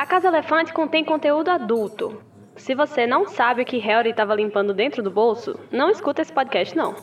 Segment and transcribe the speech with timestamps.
[0.00, 2.22] A Casa Elefante contém conteúdo adulto.
[2.56, 6.32] Se você não sabe o que Harry estava limpando dentro do bolso, não escuta esse
[6.32, 6.94] podcast não.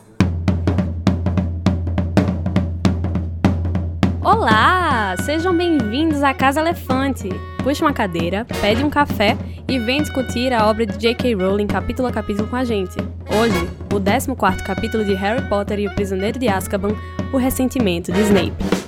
[4.20, 5.14] Olá!
[5.18, 7.28] Sejam bem-vindos à Casa Elefante.
[7.62, 9.36] Puxa uma cadeira, pede um café
[9.68, 11.34] e vem discutir a obra de J.K.
[11.34, 12.96] Rowling capítulo a capítulo com a gente.
[13.30, 16.96] Hoje, o 14º capítulo de Harry Potter e o Prisioneiro de Azkaban,
[17.32, 18.87] O Ressentimento de Snape.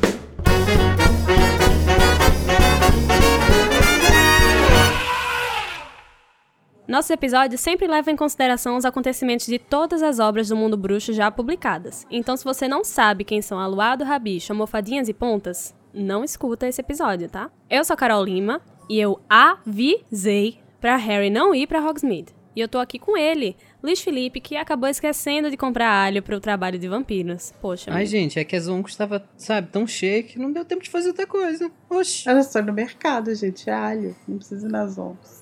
[6.90, 11.12] Nossos episódios sempre levam em consideração os acontecimentos de todas as obras do mundo bruxo
[11.12, 12.04] já publicadas.
[12.10, 16.80] Então, se você não sabe quem são Aluado, Rabicho, Almofadinhas e Pontas, não escuta esse
[16.80, 17.48] episódio, tá?
[17.70, 22.34] Eu sou a Carol Lima e eu avisei para Harry não ir para Hogsmeade.
[22.56, 26.36] E eu tô aqui com ele, Luiz Felipe, que acabou esquecendo de comprar alho para
[26.36, 27.54] o trabalho de vampiros.
[27.60, 27.92] Poxa.
[27.94, 30.90] Ai, gente, é que a Zonco estava, sabe, tão cheia que não deu tempo de
[30.90, 31.70] fazer outra coisa.
[31.88, 32.28] Oxi.
[32.28, 34.16] Eu estou no mercado, gente, é alho.
[34.26, 35.39] Não precisa ir nas Zoncos.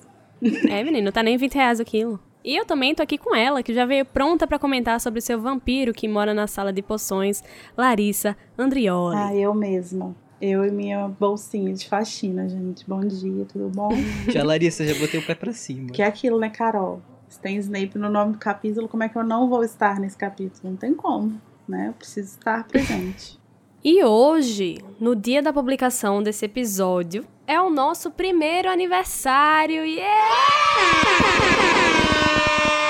[0.69, 2.19] É, menino, tá nem 20 reais o quilo.
[2.43, 5.21] E eu também tô aqui com ela, que já veio pronta para comentar sobre o
[5.21, 7.43] seu vampiro que mora na sala de poções,
[7.77, 9.17] Larissa Andrioli.
[9.17, 10.15] Ah, eu mesma.
[10.41, 12.87] Eu e minha bolsinha de faxina, gente.
[12.87, 13.89] Bom dia, tudo bom?
[14.31, 15.91] Já, Larissa, já botei o pé pra cima.
[15.91, 17.01] Que é aquilo, né, Carol?
[17.27, 20.17] Se tem Snape no nome do capítulo, como é que eu não vou estar nesse
[20.17, 20.71] capítulo?
[20.71, 21.89] Não tem como, né?
[21.89, 23.37] Eu preciso estar presente.
[23.83, 29.83] E hoje, no dia da publicação desse episódio, é o nosso primeiro aniversário.
[29.83, 30.29] Yeah!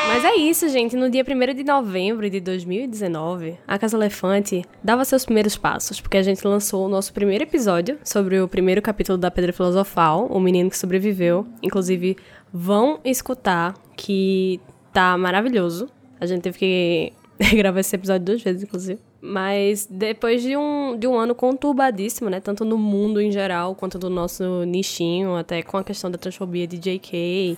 [0.09, 0.97] Mas é isso, gente.
[0.97, 6.17] No dia 1 de novembro de 2019, a Casa Elefante dava seus primeiros passos, porque
[6.17, 10.41] a gente lançou o nosso primeiro episódio sobre o primeiro capítulo da Pedra Filosofal, O
[10.41, 11.47] Menino que Sobreviveu.
[11.63, 12.17] Inclusive,
[12.51, 14.59] vão escutar, que
[14.91, 15.87] tá maravilhoso.
[16.19, 17.13] A gente teve que
[17.55, 18.99] gravar esse episódio duas vezes, inclusive.
[19.21, 22.39] Mas depois de um, de um ano conturbadíssimo, né?
[22.39, 26.65] Tanto no mundo em geral, quanto do nosso nichinho, até com a questão da transfobia
[26.65, 27.57] de JK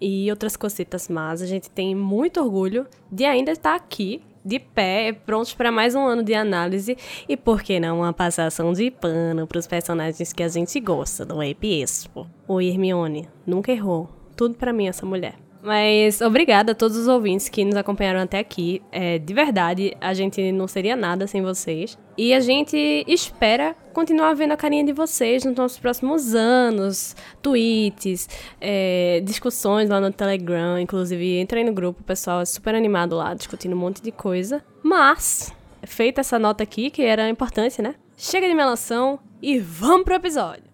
[0.00, 5.12] e outras cositas más, a gente tem muito orgulho de ainda estar aqui, de pé,
[5.12, 6.96] prontos para mais um ano de análise
[7.28, 11.24] e, por que não, uma passação de pano para os personagens que a gente gosta,
[11.26, 12.26] não é, Piespo?
[12.48, 14.08] O Hermione nunca errou.
[14.34, 15.34] Tudo para mim, essa mulher.
[15.62, 18.82] Mas obrigada a todos os ouvintes que nos acompanharam até aqui.
[18.90, 21.98] É, de verdade, a gente não seria nada sem vocês.
[22.16, 27.14] E a gente espera continuar vendo a carinha de vocês nos nossos próximos anos.
[27.42, 28.28] Tweets,
[28.60, 30.78] é, discussões lá no Telegram.
[30.78, 34.62] Inclusive, entrei no grupo, o pessoal é super animado lá, discutindo um monte de coisa.
[34.82, 37.94] Mas, feita essa nota aqui, que era importante, né?
[38.16, 40.64] Chega de melação e vamos pro episódio!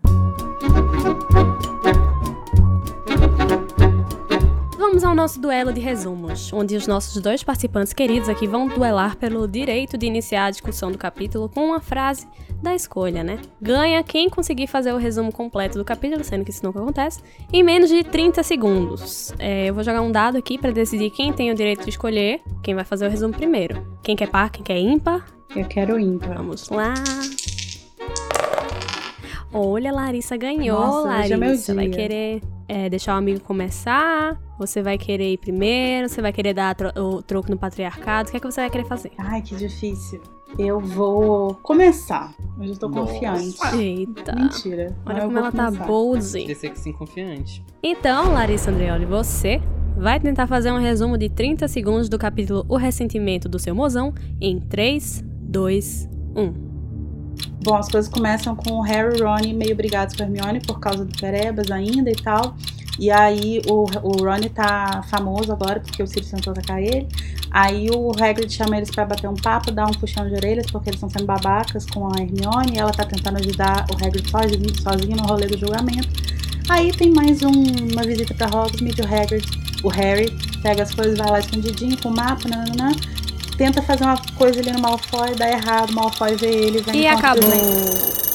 [4.87, 9.17] Vamos ao nosso duelo de resumos, onde os nossos dois participantes queridos aqui vão duelar
[9.17, 12.25] pelo direito de iniciar a discussão do capítulo com uma frase
[12.63, 13.41] da escolha, né?
[13.61, 17.21] Ganha quem conseguir fazer o resumo completo do capítulo, sendo que isso nunca acontece,
[17.53, 19.35] em menos de 30 segundos.
[19.41, 22.41] É, eu vou jogar um dado aqui para decidir quem tem o direito de escolher
[22.63, 23.85] quem vai fazer o resumo primeiro.
[24.05, 25.27] Quem quer par, quem quer ímpar?
[25.55, 26.37] Eu quero ímpar.
[26.37, 26.95] Vamos lá.
[29.53, 31.75] Olha, Larissa ganhou, Nossa, é Larissa.
[31.75, 31.97] Vai dia.
[31.97, 34.41] querer é, deixar o amigo começar?
[34.59, 36.09] Você vai querer ir primeiro?
[36.09, 38.29] Você vai querer dar tro- o troco no patriarcado?
[38.29, 39.13] O que é que você vai querer fazer?
[39.19, 40.21] Ai, que difícil.
[40.59, 42.33] Eu vou começar.
[42.59, 43.13] Hoje eu tô Nossa.
[43.13, 43.77] confiante.
[43.77, 44.35] Eita.
[44.35, 44.97] Mentira.
[45.05, 45.87] Olha como ela tá começar.
[45.87, 46.33] bold.
[46.33, 47.65] Queria ser assim confiante.
[47.83, 49.61] Então, Larissa Andreoli, você
[49.99, 54.15] vai tentar fazer um resumo de 30 segundos do capítulo O Ressentimento do Seu Mozão
[54.41, 56.66] em 3, 2, 1.
[57.63, 60.79] Bom, as coisas começam com o Harry e Ron meio brigados com a Hermione por
[60.79, 62.57] causa do Perebas ainda e tal.
[62.99, 67.07] E aí o, o Ron tá famoso agora porque o Sirius tentou atacar ele.
[67.51, 70.91] Aí o Hagrid chama eles pra bater um papo, dá um puxão de orelhas porque
[70.91, 74.83] eles estão sendo babacas com a Hermione e ela tá tentando ajudar o Hagrid sozinho,
[74.83, 76.09] sozinho no rolê do julgamento.
[76.69, 79.47] Aí tem mais um- uma visita pra Hogsmeade, o Hagrid,
[79.85, 80.31] o Harry
[80.63, 82.91] pega as coisas, vai lá escondidinho com o mapa, nananã,
[83.57, 87.07] tenta fazer uma coisa ali no Malfoy, dá errado, o Malfoy vê ele, vai E
[87.07, 87.43] acabou.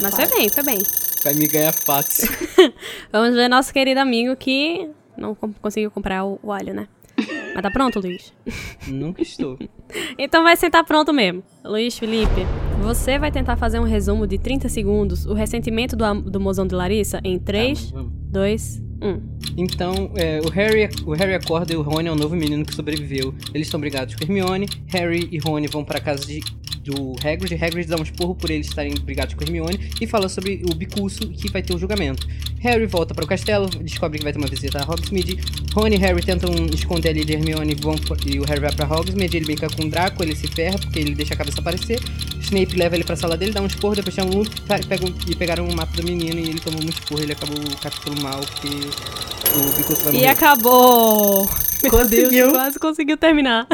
[0.01, 0.79] Mas foi bem, foi bem.
[1.23, 2.27] Vai me ganhar fácil.
[3.11, 6.87] Vamos ver nosso querido amigo que não conseguiu comprar o, o alho, né?
[7.53, 8.33] Mas tá pronto, Luiz?
[8.87, 9.59] Nunca estou.
[10.17, 11.43] Então vai sentar pronto mesmo.
[11.63, 12.45] Luiz Felipe,
[12.81, 16.73] você vai tentar fazer um resumo de 30 segundos, o ressentimento do, do mozão de
[16.73, 18.11] Larissa, em 3, Tá, vamos.
[18.31, 19.21] 2, 1.
[19.57, 22.73] Então, é, o, Harry, o Harry acorda e o Rony é o novo menino que
[22.73, 23.33] sobreviveu.
[23.53, 24.67] Eles estão brigados com Hermione.
[24.87, 26.41] Harry e Rony vão pra casa de,
[26.91, 27.53] do Hagrid.
[27.55, 31.19] Hagrid dá um esporro por eles estarem brigados com Hermione e fala sobre o bicurso
[31.29, 32.27] que vai ter o julgamento.
[32.59, 35.39] Harry volta para o castelo, descobre que vai ter uma visita a Hogsmeade.
[35.73, 37.95] Rony e Harry tentam esconder ali de Hermione vão,
[38.25, 40.99] e o Harry vai pra Hogsmeade, ele brinca com o Draco, ele se ferra porque
[40.99, 41.99] ele deixa a cabeça aparecer.
[42.39, 44.43] Snape leva ele pra sala dele, dá um esporro, depois chama um
[44.87, 47.77] pegam, e pegaram o mapa do menino e ele tomou muito esporro, ele acabou o
[47.77, 50.25] capítulo mal porque o bicurso vai morrer.
[50.25, 51.49] E acabou!
[51.81, 52.29] Meu Conseguiu.
[52.29, 53.67] Deus, quase conseguiu terminar.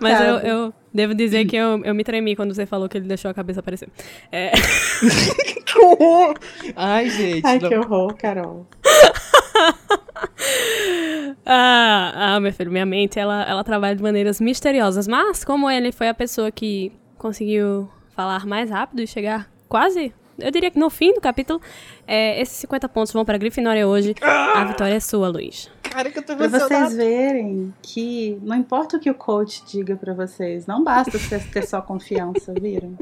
[0.00, 3.06] Mas eu, eu devo dizer que eu, eu me tremi quando você falou que ele
[3.06, 3.88] deixou a cabeça aparecer.
[4.32, 4.52] É,
[5.66, 6.34] Que horror!
[6.74, 7.46] Ai, gente.
[7.46, 8.66] Ai, não- que horror, Carol.
[11.44, 15.06] ah, ah, meu filho, minha mente, ela, ela trabalha de maneiras misteriosas.
[15.06, 20.50] Mas, como ele foi a pessoa que conseguiu falar mais rápido e chegar quase, eu
[20.50, 21.60] diria que no fim do capítulo,
[22.06, 24.14] é, esses 50 pontos vão pra Grifinória hoje.
[24.22, 25.70] A vitória é sua, Luiz.
[25.82, 29.96] Cara, que eu tô Pra vocês verem que não importa o que o coach diga
[29.96, 32.96] pra vocês, não basta você ter só confiança, viram?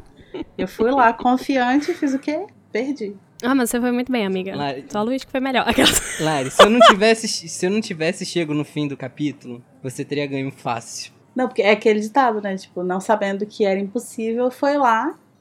[0.58, 2.46] Eu fui lá confiante e fiz o quê?
[2.72, 3.14] Perdi.
[3.42, 4.56] Ah, mas você foi muito bem, amiga.
[4.56, 5.66] Lari- Só o Luiz que foi melhor.
[6.20, 10.04] Lari, se eu não tivesse, se eu não tivesse chego no fim do capítulo, você
[10.04, 11.12] teria ganho fácil.
[11.36, 12.56] Não, porque é aquele ditado, né?
[12.56, 15.14] Tipo, não sabendo que era impossível, foi lá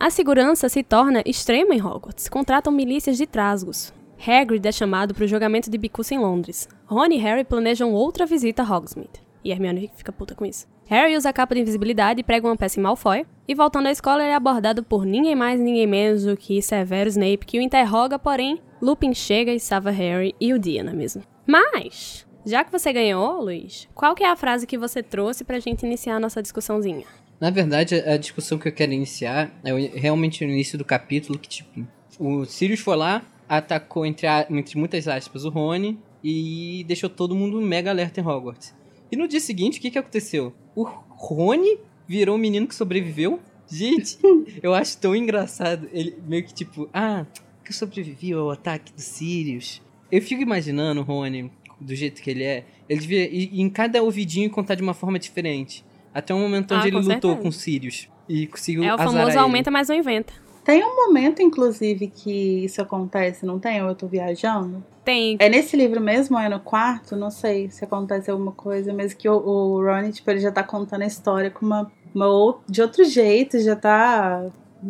[0.00, 2.28] A segurança se torna extrema em Hogwarts.
[2.28, 3.92] Contratam milícias de trasgos.
[4.24, 6.68] Hagrid é chamado para o julgamento de Bicus em Londres.
[6.86, 9.20] Ron e Harry planejam outra visita a Hogsmeade.
[9.42, 10.68] E Hermione fica puta com isso.
[10.86, 13.26] Harry usa a capa de invisibilidade e prega uma peça em Malfoy.
[13.48, 17.08] E voltando à escola, ele é abordado por ninguém mais ninguém menos do que Severo
[17.08, 20.96] Snape, que o interroga, porém, Lupin chega e salva Harry e o dia, não é
[20.96, 21.24] mesmo?
[21.44, 25.58] Mas, já que você ganhou, Luiz, qual que é a frase que você trouxe pra
[25.58, 27.04] gente iniciar a nossa discussãozinha?
[27.40, 31.48] Na verdade, a discussão que eu quero iniciar é realmente no início do capítulo, que
[31.48, 31.86] tipo,
[32.18, 37.34] o Sirius foi lá, atacou entre, a- entre muitas aspas o Rony e deixou todo
[37.36, 38.74] mundo mega alerta em Hogwarts.
[39.10, 40.52] E no dia seguinte, o que que aconteceu?
[40.74, 43.40] O Rony virou o menino que sobreviveu?
[43.70, 44.18] Gente,
[44.62, 45.88] eu acho tão engraçado.
[45.92, 47.24] Ele meio que tipo, ah,
[47.64, 49.80] que eu sobrevivi ao ataque do Sirius.
[50.10, 51.50] Eu fico imaginando o Rony,
[51.80, 55.18] do jeito que ele é, ele devia ir em cada ouvidinho contar de uma forma
[55.18, 55.84] diferente.
[56.18, 57.36] Até o momento Ah, onde ele com lutou certeza.
[57.42, 58.08] com Sirius.
[58.28, 59.38] E conseguiu É o famoso ele.
[59.38, 60.32] aumenta, mas não inventa.
[60.64, 63.82] Tem um momento, inclusive, que isso acontece, não tem?
[63.82, 64.84] Ou eu tô viajando?
[65.02, 65.36] Tem.
[65.38, 67.16] É nesse livro mesmo, ou é no quarto?
[67.16, 70.62] Não sei se acontece alguma coisa, mas que o, o Ronnie, tipo, ele já tá
[70.62, 74.44] contando a história com uma, uma ou- de outro jeito, já tá.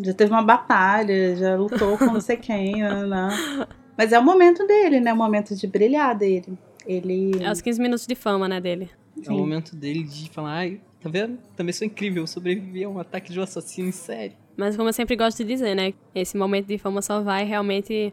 [0.04, 3.28] Já teve uma batalha, já lutou com não sei quem, né?
[3.96, 5.12] Mas é o momento dele, né?
[5.12, 6.58] O momento de brilhar dele.
[6.86, 7.30] Ele.
[7.40, 8.90] É os 15 minutos de fama, né, dele.
[9.24, 10.80] É o momento dele de falar, ai,
[11.12, 11.38] tá vendo?
[11.56, 14.34] Também sou incrível, sobrevivi a um ataque de um assassino em série.
[14.56, 15.94] Mas como eu sempre gosto de dizer, né?
[16.14, 18.12] Esse momento de fama só vai realmente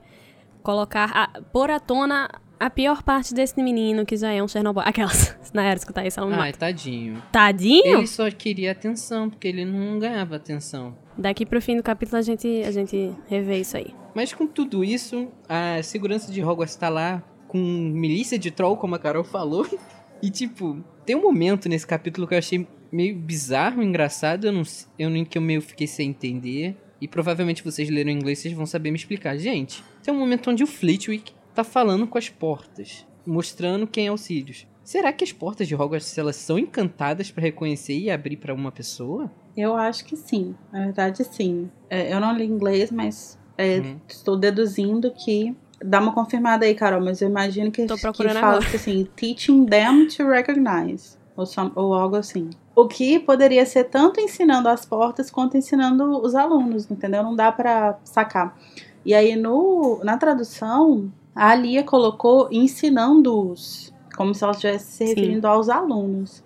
[0.62, 4.84] colocar, a, pôr à tona a pior parte desse menino que já é um Chernobyl.
[4.86, 6.60] Aquelas, na era escutar isso, ela me Ai, mata.
[6.60, 7.22] tadinho.
[7.32, 7.98] Tadinho?
[7.98, 10.96] Ele só queria atenção, porque ele não ganhava atenção.
[11.18, 13.94] Daqui pro fim do capítulo a gente, a gente revê isso aí.
[14.14, 18.96] Mas com tudo isso, a segurança de Hogwarts tá lá com milícia de troll, como
[18.96, 19.66] a Carol falou.
[20.22, 22.66] E tipo, tem um momento nesse capítulo que eu achei
[22.96, 24.64] meio bizarro, engraçado, eu não,
[24.98, 26.76] eu nem que eu meio fiquei sem entender.
[27.02, 29.38] E provavelmente vocês leram em inglês, vocês vão saber me explicar.
[29.38, 34.12] Gente, tem um momento onde o Flitwick tá falando com as portas, mostrando quem é
[34.12, 34.66] o Sirius.
[34.84, 38.72] Será que as portas de Hogwarts elas são encantadas pra reconhecer e abrir pra uma
[38.72, 39.32] pessoa?
[39.58, 40.56] Eu acho que sim.
[40.72, 41.70] Na verdade, sim.
[41.90, 44.00] É, eu não li inglês, mas é, Uhum.
[44.08, 45.56] estou deduzindo que.
[45.84, 48.76] Dá uma confirmada aí, Carol, mas eu imagino que, Tô que procurando fala agora.
[48.76, 51.18] assim, teaching them to recognize.
[51.36, 52.50] Ou, ou algo assim.
[52.76, 57.24] O que poderia ser tanto ensinando as portas quanto ensinando os alunos, entendeu?
[57.24, 58.58] Não dá pra sacar.
[59.06, 65.06] E aí, no, na tradução, a Alia colocou ensinando-os, como se ela estivesse se Sim.
[65.06, 66.42] referindo aos alunos.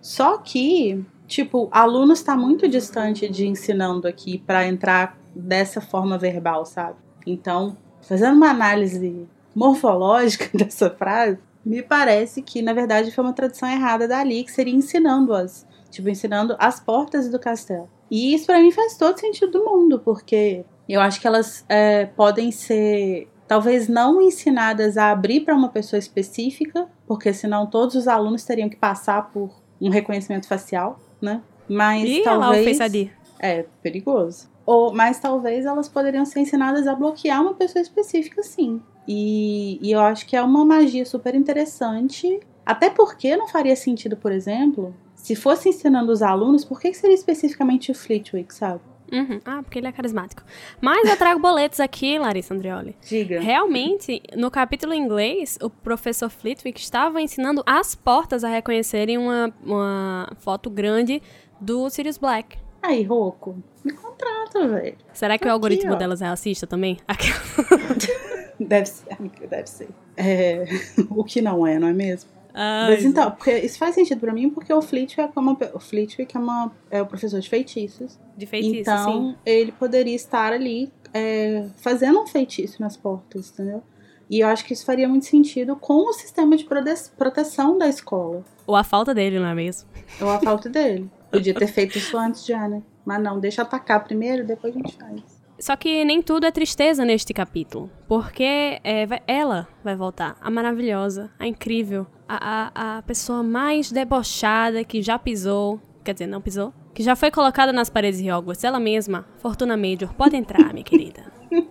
[0.00, 6.64] Só que, tipo, aluno está muito distante de ensinando aqui pra entrar dessa forma verbal,
[6.64, 6.96] sabe?
[7.26, 13.68] Então, fazendo uma análise morfológica dessa frase, me parece que, na verdade, foi uma tradução
[13.68, 15.66] errada dali, que seria ensinando-as.
[15.90, 17.90] Tipo, ensinando as portas do castelo.
[18.08, 22.06] E isso pra mim faz todo sentido do mundo, porque eu acho que elas é,
[22.06, 28.06] podem ser, talvez não ensinadas a abrir para uma pessoa específica, porque senão todos os
[28.06, 31.42] alunos teriam que passar por um reconhecimento facial, né?
[31.68, 32.64] Mas Ih, talvez.
[32.66, 33.10] lá o Face ID.
[33.40, 34.48] É, perigoso.
[34.66, 38.82] Ou, mas talvez elas poderiam ser ensinadas a bloquear uma pessoa específica, sim.
[39.06, 42.40] E, e eu acho que é uma magia super interessante.
[42.64, 46.96] Até porque não faria sentido, por exemplo, se fosse ensinando os alunos, por que que
[46.96, 48.80] seria especificamente o Flitwick, sabe?
[49.12, 49.40] Uhum.
[49.44, 50.42] Ah, porque ele é carismático.
[50.80, 52.96] Mas eu trago boletos aqui, Larissa Andrioli.
[53.08, 53.40] Diga.
[53.40, 59.54] Realmente, no capítulo em inglês, o professor Flitwick estava ensinando as portas a reconhecerem uma,
[59.64, 61.22] uma foto grande
[61.60, 62.58] do Sirius Black.
[62.82, 64.96] Aí, Roco, me contrata, velho.
[65.12, 65.96] Será que o Aqui, algoritmo ó.
[65.96, 66.98] delas é racista também?
[68.58, 69.88] Deve ser, amiga, deve ser.
[70.16, 70.64] É,
[71.10, 72.30] o que não é, não é mesmo?
[72.54, 75.78] Ai, Mas então, porque isso faz sentido pra mim, porque o Flitwick é, uma, o
[75.78, 78.18] Flitwick é, uma, é o professor de feitiços.
[78.34, 79.36] de feitiço, então, sim.
[79.44, 83.82] ele poderia estar ali é, fazendo um feitiço nas portas, entendeu?
[84.30, 87.88] E eu acho que isso faria muito sentido com o sistema de prote- proteção da
[87.88, 88.42] escola.
[88.66, 89.86] Ou a falta dele, não é mesmo?
[90.20, 91.10] Ou a falta dele.
[91.38, 92.82] Podia ter feito isso antes já, né?
[93.04, 95.36] Mas não, deixa atacar primeiro, depois a gente faz.
[95.58, 97.90] Só que nem tudo é tristeza neste capítulo.
[98.06, 100.36] Porque é, vai- ela vai voltar.
[100.40, 105.80] A maravilhosa, a incrível, a, a, a pessoa mais debochada que já pisou.
[106.04, 106.74] Quer dizer, não pisou.
[106.92, 108.64] Que já foi colocada nas paredes de Hogwarts.
[108.64, 110.12] Ela mesma, Fortuna Major.
[110.14, 111.24] Pode entrar, minha querida.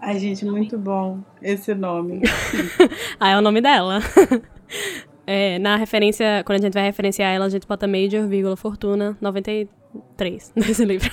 [0.00, 2.20] Ai, gente, muito bom esse nome.
[3.18, 3.98] Ah, é o nome dela.
[5.26, 9.16] É, na referência, quando a gente vai referenciar ela, a gente bota Major, vírgula, Fortuna,
[9.20, 11.10] 93 nesse livro.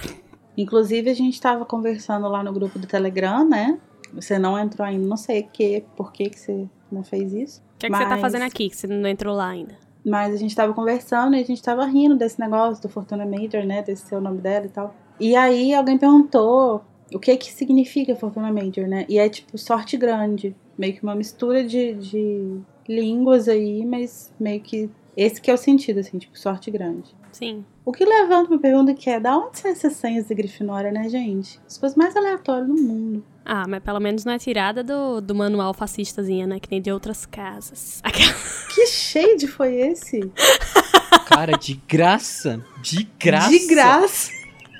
[0.55, 3.79] Inclusive, a gente tava conversando lá no grupo do Telegram, né?
[4.13, 7.63] Você não entrou ainda, não sei que, por que, que você não fez isso.
[7.75, 9.75] O que, é que você tá fazendo aqui, que você não entrou lá ainda?
[10.05, 13.65] Mas a gente tava conversando e a gente tava rindo desse negócio do Fortuna Major,
[13.65, 13.82] né?
[13.82, 14.93] Desse seu nome dela e tal.
[15.20, 19.05] E aí alguém perguntou o que que significa Fortuna Major, né?
[19.10, 20.55] E é tipo sorte grande.
[20.77, 24.89] Meio que uma mistura de, de línguas aí, mas meio que.
[25.15, 27.15] Esse que é o sentido, assim, tipo, sorte grande.
[27.31, 27.63] Sim.
[27.85, 31.07] O que levanta uma pergunta que é: da onde são essas senhas de Grifinória, né,
[31.09, 31.59] gente?
[31.67, 33.23] As coisas mais aleatórias do mundo.
[33.45, 36.59] Ah, mas pelo menos não é tirada do, do manual fascistazinha, né?
[36.59, 37.99] Que nem de outras casas.
[38.03, 38.33] Aquela-
[38.73, 40.19] Que shade foi esse?
[41.27, 42.63] Cara, de graça.
[42.81, 43.49] De graça.
[43.49, 44.31] De graça.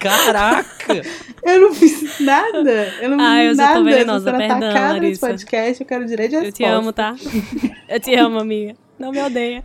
[0.04, 1.02] Caraca.
[1.44, 2.94] Eu não fiz nada.
[3.02, 3.84] Eu não Ah, fiz eu já tô nada.
[3.84, 5.28] venenosa, Sendo perdão, atacada nesse Larissa.
[5.28, 6.64] podcast, eu quero direito de Eu resposta.
[6.64, 7.16] te amo, tá?
[7.90, 8.76] Eu te amo, amiga.
[8.98, 9.64] Não me odeia.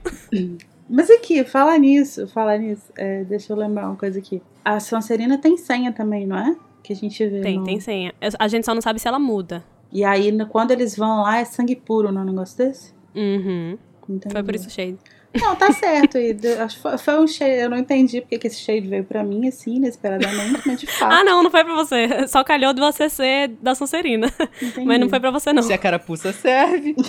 [0.91, 4.43] Mas aqui, falar nisso, falar nisso, é, deixa eu lembrar uma coisa aqui.
[4.65, 6.57] A Sonserina tem senha também, não é?
[6.83, 7.41] Que a gente vê.
[7.41, 8.13] Tem, no- tem senha.
[8.21, 9.63] Eu- A gente só não sabe se ela muda.
[9.93, 12.93] E aí, quando eles vão lá, é sangue puro, não é um negócio desse?
[13.15, 13.79] Uhum.
[14.09, 14.33] Entendi.
[14.33, 14.97] Foi por isso shade.
[15.41, 16.17] Não, tá certo.
[16.19, 17.53] E de- acho que foi, um shade.
[17.61, 21.13] Eu não entendi porque que esse shade veio pra mim, assim, inesperadamente, mas de fato.
[21.13, 22.27] Ah, não, não foi pra você.
[22.29, 24.33] Só calhou de você ser da Sonserina.
[24.61, 24.87] entendi.
[24.87, 25.63] Mas não foi pra você, não.
[25.63, 26.95] Se a carapuça serve.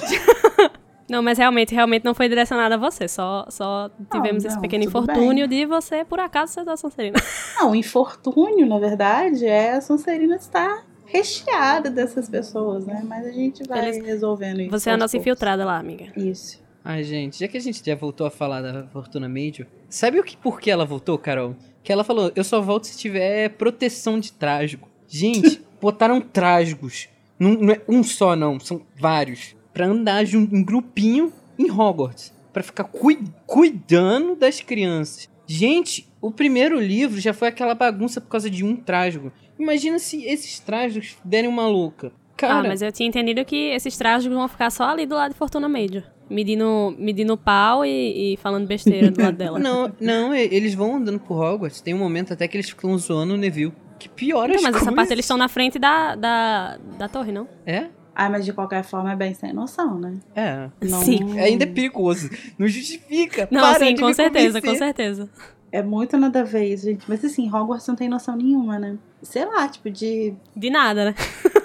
[1.09, 3.07] Não, mas realmente, realmente não foi direcionada a você.
[3.07, 7.17] Só, só tivemos esse não, pequeno tudo infortúnio de você, por acaso, ser da Sonserina.
[7.59, 13.01] Não, o infortúnio, na verdade, é a Sonserina estar recheada dessas pessoas, né?
[13.03, 14.69] Mas a gente vai Eles- resolvendo isso.
[14.69, 15.25] Você é a nossa poucos.
[15.25, 16.05] infiltrada lá, amiga.
[16.15, 16.61] Isso.
[16.91, 20.23] Ai, gente, já que a gente já voltou a falar da Fortuna Major, sabe o
[20.23, 21.55] que por que ela voltou, Carol?
[21.83, 24.89] Que ela falou, eu só volto se tiver proteção de trágico.
[25.07, 27.07] Gente, botaram trágicos.
[27.37, 29.55] Não, não é um só, não, são vários.
[29.71, 32.33] Pra andar em grupinho em Hogwarts.
[32.51, 35.29] Pra ficar cui- cuidando das crianças.
[35.45, 39.31] Gente, o primeiro livro já foi aquela bagunça por causa de um trágico.
[39.59, 42.11] Imagina se esses trágicos derem uma louca.
[42.35, 45.33] Cara, ah, mas eu tinha entendido que esses trajes vão ficar só ali do lado
[45.33, 46.03] de Fortuna Major.
[46.29, 49.57] Medindo, medindo pau e, e falando besteira do lado dela.
[49.59, 51.81] Não, não, eles vão andando por Hogwarts.
[51.81, 53.73] Tem um momento até que eles ficam zoando o Neville.
[53.97, 54.95] Que piora Então, as mas essa coisas.
[54.95, 57.47] parte eles estão na frente da, da, da torre, não?
[57.65, 57.87] É?
[58.15, 60.13] Ah, mas de qualquer forma é bem sem noção, né?
[60.35, 60.69] É.
[60.81, 61.39] Não- Sim.
[61.39, 62.29] Ainda é perigoso.
[62.57, 63.47] Não justifica.
[63.49, 65.29] Não, Para sim, de com certeza, com certeza.
[65.71, 67.05] É muito nada a ver isso, gente.
[67.07, 68.97] Mas assim, Hogwarts não tem noção nenhuma, né?
[69.21, 70.33] Sei lá, tipo, de.
[70.55, 71.15] De nada, né?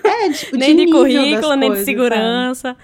[0.05, 2.79] É, tipo, nem de nível currículo, nem de coisas, segurança, sabe?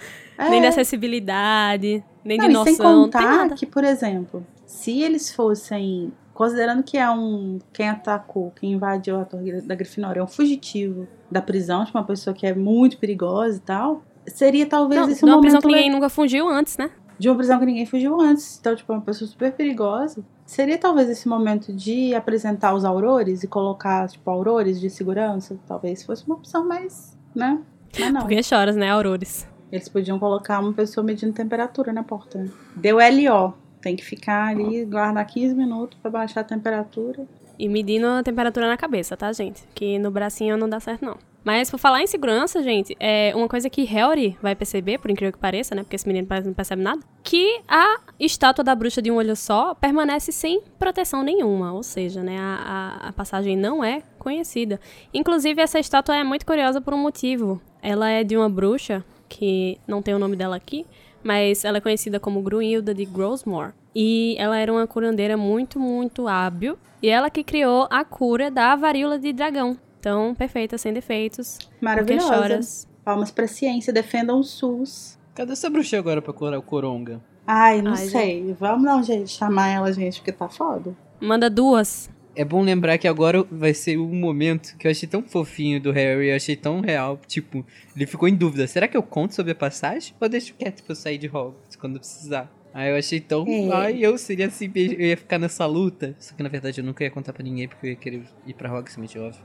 [0.49, 0.69] Nem de É.
[0.71, 2.75] acessibilidade, nem Não, de e noção.
[2.75, 6.13] sem não tem contar que, por exemplo, se eles fossem.
[6.33, 7.59] Considerando que é um.
[7.73, 12.03] Quem atacou, quem invadiu a torre da Grifinória é um fugitivo da prisão, de uma
[12.05, 14.03] pessoa que é muito perigosa e tal.
[14.27, 16.91] Seria talvez Não, esse de uma prisão que le- ninguém nunca fugiu antes, né?
[17.19, 18.57] de uma prisão que ninguém fugiu antes.
[18.59, 20.25] Então, tipo, uma pessoa super perigosa.
[20.47, 25.59] Seria talvez esse momento de apresentar os aurores e colocar, tipo, aurores de segurança.
[25.69, 27.59] Talvez fosse uma opção mais, né?
[27.99, 28.21] Mas não.
[28.23, 29.47] Porque choras, né, Aurores?
[29.71, 32.39] Eles podiam colocar uma pessoa medindo temperatura na porta.
[32.39, 32.51] né?
[32.77, 33.55] Deu LO.
[33.81, 37.27] Tem que ficar ali, guardar 15 minutos pra baixar a temperatura.
[37.59, 39.63] E medindo a temperatura na cabeça, tá, gente?
[39.75, 41.17] Que no bracinho não dá certo, não.
[41.43, 45.33] Mas por falar em segurança, gente, é uma coisa que Harry vai perceber, por incrível
[45.33, 45.83] que pareça, né?
[45.83, 47.01] Porque esse menino não percebe nada.
[47.23, 51.73] Que a estátua da bruxa de um olho só permanece sem proteção nenhuma.
[51.73, 52.37] Ou seja, né?
[52.39, 54.79] A, a passagem não é conhecida.
[55.15, 57.61] Inclusive, essa estátua é muito curiosa por um motivo.
[57.83, 60.85] Ela é de uma bruxa, que não tem o nome dela aqui,
[61.23, 63.73] mas ela é conhecida como Grunhilda de Grosmore.
[63.95, 66.77] E ela era uma curandeira muito, muito hábil.
[67.03, 69.79] E ela que criou a cura da varíola de dragão.
[69.99, 71.59] Então, perfeita, sem defeitos.
[71.81, 72.35] Maravilhosa.
[72.35, 72.89] Choras.
[73.05, 75.19] Palmas pra ciência, defendam o SUS.
[75.35, 77.21] Cadê essa bruxa agora pra curar o Coronga?
[77.47, 78.57] Ai, não Ai, sei.
[78.59, 80.95] Vamos dar um jeito de chamar ela, gente, porque tá foda.
[81.21, 82.11] Manda duas.
[82.41, 85.93] É bom lembrar que agora vai ser um momento que eu achei tão fofinho do
[85.93, 87.21] Harry, eu achei tão real.
[87.27, 87.63] Tipo,
[87.95, 90.15] ele ficou em dúvida: será que eu conto sobre a passagem?
[90.19, 92.51] Ou deixo quieto pra eu sair de Hogwarts quando precisar?
[92.73, 93.45] Aí eu achei tão.
[93.47, 93.71] É.
[93.71, 96.17] Ai, eu seria assim, eu ia ficar nessa luta.
[96.19, 98.55] Só que na verdade eu nunca ia contar pra ninguém porque eu ia querer ir
[98.55, 99.45] pra Hogsmeade, óbvio.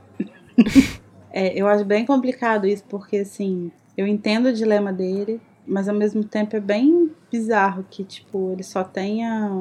[1.30, 5.94] É, eu acho bem complicado isso, porque assim, eu entendo o dilema dele, mas ao
[5.94, 9.52] mesmo tempo é bem bizarro que, tipo, ele só tenha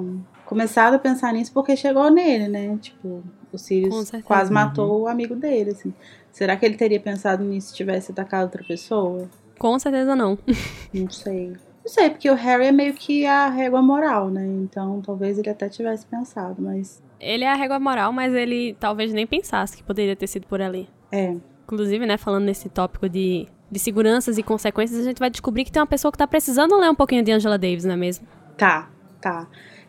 [0.46, 2.78] começado a pensar nisso porque chegou nele, né?
[2.82, 4.54] Tipo, o Sirius quase Uhum.
[4.56, 5.94] matou o amigo dele, assim.
[6.32, 9.28] Será que ele teria pensado nisso se tivesse atacado outra pessoa?
[9.58, 10.38] Com certeza não.
[10.94, 11.50] Não sei.
[11.84, 14.46] Não sei, porque o Harry é meio que a régua moral, né?
[14.46, 17.02] Então talvez ele até tivesse pensado, mas.
[17.20, 20.62] Ele é a régua moral, mas ele talvez nem pensasse que poderia ter sido por
[20.62, 20.90] ali.
[21.12, 21.36] É.
[21.64, 25.72] Inclusive, né, falando nesse tópico de, de seguranças e consequências, a gente vai descobrir que
[25.72, 28.28] tem uma pessoa que tá precisando ler um pouquinho de Angela Davis, não é mesmo?
[28.58, 28.90] Tá,
[29.22, 29.48] tá.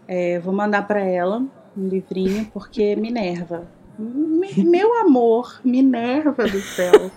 [0.08, 1.42] É, vou mandar pra ela
[1.76, 3.66] um livrinho, porque Minerva.
[3.98, 7.10] Me- Meu amor, Minerva do céu.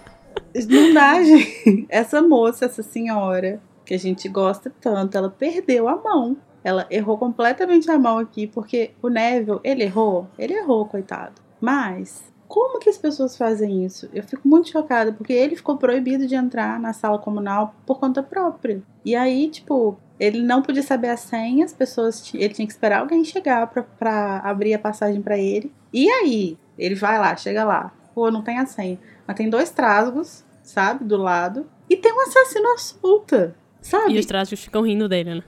[0.69, 1.85] Não dá, gente.
[1.89, 6.37] Essa moça, essa senhora, que a gente gosta tanto, ela perdeu a mão.
[6.63, 10.27] Ela errou completamente a mão aqui, porque o Neville, ele errou?
[10.37, 11.33] Ele errou, coitado.
[11.61, 14.09] Mas, como que as pessoas fazem isso?
[14.13, 18.21] Eu fico muito chocada, porque ele ficou proibido de entrar na sala comunal por conta
[18.23, 18.81] própria.
[19.05, 22.31] E aí, tipo, ele não podia saber a senha, as pessoas.
[22.33, 25.71] Ele tinha que esperar alguém chegar pra, pra abrir a passagem pra ele.
[25.93, 26.57] E aí?
[26.77, 27.93] Ele vai lá, chega lá.
[28.13, 28.99] Pô, não tem a senha.
[29.25, 31.05] Mas tem dois trasgos, sabe?
[31.05, 31.65] Do lado.
[31.89, 33.55] E tem um assassino à solta.
[33.81, 34.13] Sabe?
[34.13, 35.43] E os trágicos ficam rindo dele, né?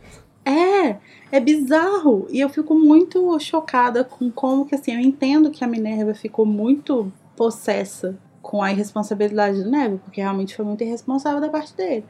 [0.45, 0.97] É,
[1.31, 2.25] é bizarro.
[2.29, 6.45] E eu fico muito chocada com como que assim, eu entendo que a Minerva ficou
[6.45, 12.05] muito possessa com a irresponsabilidade do Neville, porque realmente foi muito irresponsável da parte dele.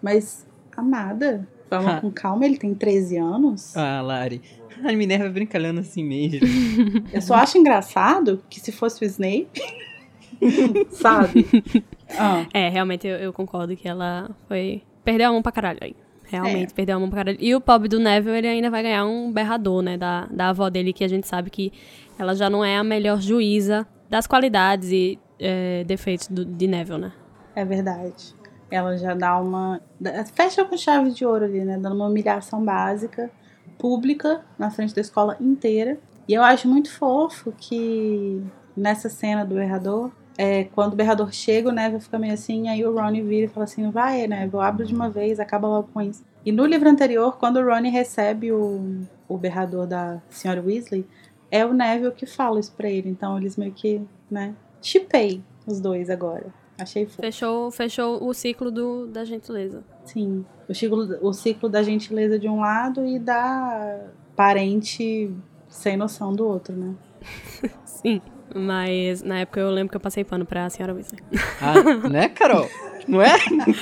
[0.00, 0.46] Mas,
[0.76, 1.46] amada,
[1.80, 3.76] vamos com calma, ele tem 13 anos.
[3.76, 4.40] Ah, Lari.
[4.82, 6.40] A Minerva é brincalhando assim mesmo.
[7.12, 9.48] Eu só acho engraçado que se fosse o Snape,
[10.90, 11.46] sabe?
[12.18, 14.82] Ah, É, realmente eu, eu concordo que ela foi.
[15.04, 15.94] Perdeu a mão pra caralho aí.
[16.26, 17.38] Realmente, perdeu a mão pra caralho.
[17.40, 19.96] E o pobre do Neville, ele ainda vai ganhar um berrador, né?
[19.96, 21.72] Da, da avó dele, que a gente sabe que
[22.18, 26.98] ela já não é a melhor juíza das qualidades e é, defeitos do, de Neville,
[27.00, 27.12] né?
[27.54, 28.34] é verdade.
[28.74, 29.80] Ela já dá uma.
[30.34, 31.78] Fecha com chave de ouro ali, né?
[31.78, 33.30] Dando uma humilhação básica,
[33.78, 35.96] pública, na frente da escola inteira.
[36.26, 38.42] E eu acho muito fofo que
[38.76, 42.84] nessa cena do berrador, é, quando o berrador chega, o Neville fica meio assim, aí
[42.84, 46.02] o Ronnie vira e fala assim: vai, Neville, abre de uma vez, acaba logo com
[46.02, 46.24] isso.
[46.44, 51.06] E no livro anterior, quando o Ronnie recebe o, o berrador da senhora Weasley,
[51.48, 53.08] é o Neville que fala isso pra ele.
[53.08, 54.52] Então eles meio que, né?
[54.82, 56.63] Chipei os dois agora.
[56.78, 57.20] Achei fofo.
[57.22, 59.84] Fechou, fechou o ciclo do, da gentileza.
[60.04, 60.44] Sim.
[60.68, 64.00] O ciclo, o ciclo da gentileza de um lado e da
[64.34, 65.30] parente
[65.68, 66.94] sem noção do outro, né?
[67.84, 68.20] Sim.
[68.54, 71.20] Mas na época eu lembro que eu passei pano pra senhora Weasley.
[71.60, 72.68] Ah, né, Carol?
[73.08, 73.34] Não é?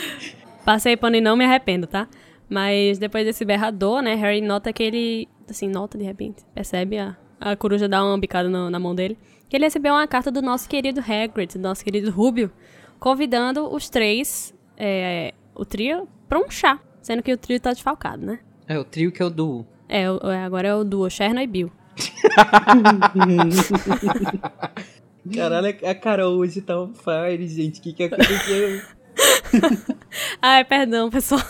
[0.65, 2.07] Passei pano e não me arrependo, tá?
[2.49, 7.17] Mas depois desse berrador, né, Harry nota que ele, assim, nota de repente, percebe a,
[7.41, 10.41] a coruja dar uma bicada no- na mão dele, que ele recebeu uma carta do
[10.41, 12.51] nosso querido Hagrid, do nosso querido Rubio,
[13.03, 18.25] convidando os três, é, o trio, pra um chá, sendo que o trio tá desfalcado,
[18.25, 18.39] né?
[18.69, 19.67] É o trio que é o do.
[19.89, 21.73] É, é, agora é o duo Cherno e Bill.
[25.35, 27.81] Caralho, a Carol hoje tá on fire, gente.
[27.81, 28.81] O que que aconteceu?
[30.41, 31.43] Ai, perdão, pessoal.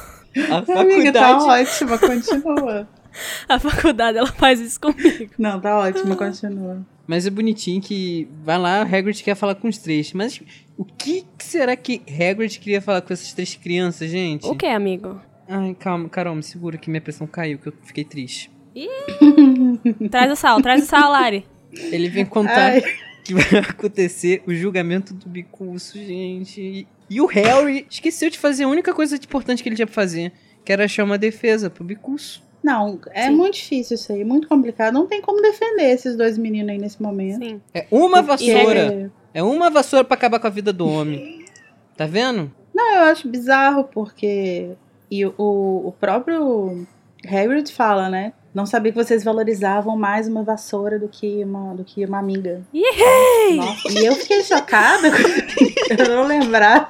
[0.50, 1.68] A Amiga, tá faculdade.
[1.68, 2.88] ótima, continua.
[3.46, 5.34] A faculdade, ela faz isso comigo.
[5.38, 6.80] Não, tá ótima, continua.
[7.06, 10.12] Mas é bonitinho que vai lá, o Hagrid quer falar com os três.
[10.12, 10.40] Mas
[10.83, 14.47] o que será que Hagrid queria falar com essas três crianças, gente?
[14.47, 15.21] O que, amigo?
[15.49, 18.51] Ai, calma, Carol, me segura que minha pressão caiu, que eu fiquei triste.
[20.11, 21.47] Traz o sal, traz o sal, Lari.
[21.73, 22.83] Ele vem contar Ai.
[23.23, 26.61] que vai acontecer o julgamento do Bicurso, gente.
[26.61, 29.95] E, e o Harry esqueceu de fazer a única coisa importante que ele tinha pra
[29.95, 30.33] fazer,
[30.64, 32.42] que era achar uma defesa pro Bicurso.
[32.61, 33.37] Não, é Sim.
[33.37, 34.95] muito difícil isso aí, muito complicado.
[34.95, 37.45] Não tem como defender esses dois meninos aí nesse momento.
[37.45, 37.61] Sim.
[37.73, 39.12] É uma vassoura.
[39.35, 41.45] É uma vassoura pra acabar com a vida do homem.
[41.97, 42.53] Tá vendo?
[42.75, 44.71] Não, eu acho bizarro porque
[45.11, 46.87] e o, o próprio
[47.27, 48.33] Hagrid fala, né?
[48.55, 52.62] Não sabia que vocês valorizavam mais uma vassoura do que uma, do que uma amiga.
[53.57, 55.09] Nossa, e eu fiquei chocada.
[55.99, 56.88] eu não lembrava.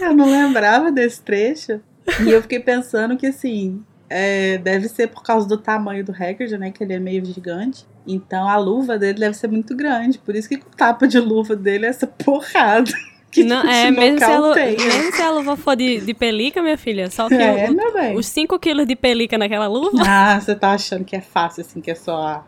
[0.00, 1.80] Eu não lembrava desse trecho.
[2.26, 6.56] E eu fiquei pensando que, assim, é, deve ser por causa do tamanho do Hagrid,
[6.56, 6.70] né?
[6.70, 7.86] Que ele é meio gigante.
[8.10, 10.18] Então a luva dele deve ser muito grande.
[10.18, 12.90] Por isso que o tapa de luva dele é essa porrada.
[13.30, 14.84] Que Não, tipo, é, mesmo se, a tem, né?
[14.86, 17.68] mesmo se a luva for de, de pelica, minha filha, só que É,
[18.14, 19.98] o- os 5 quilos de pelica naquela luva.
[20.08, 22.42] Ah, você tá achando que é fácil, assim, que é só.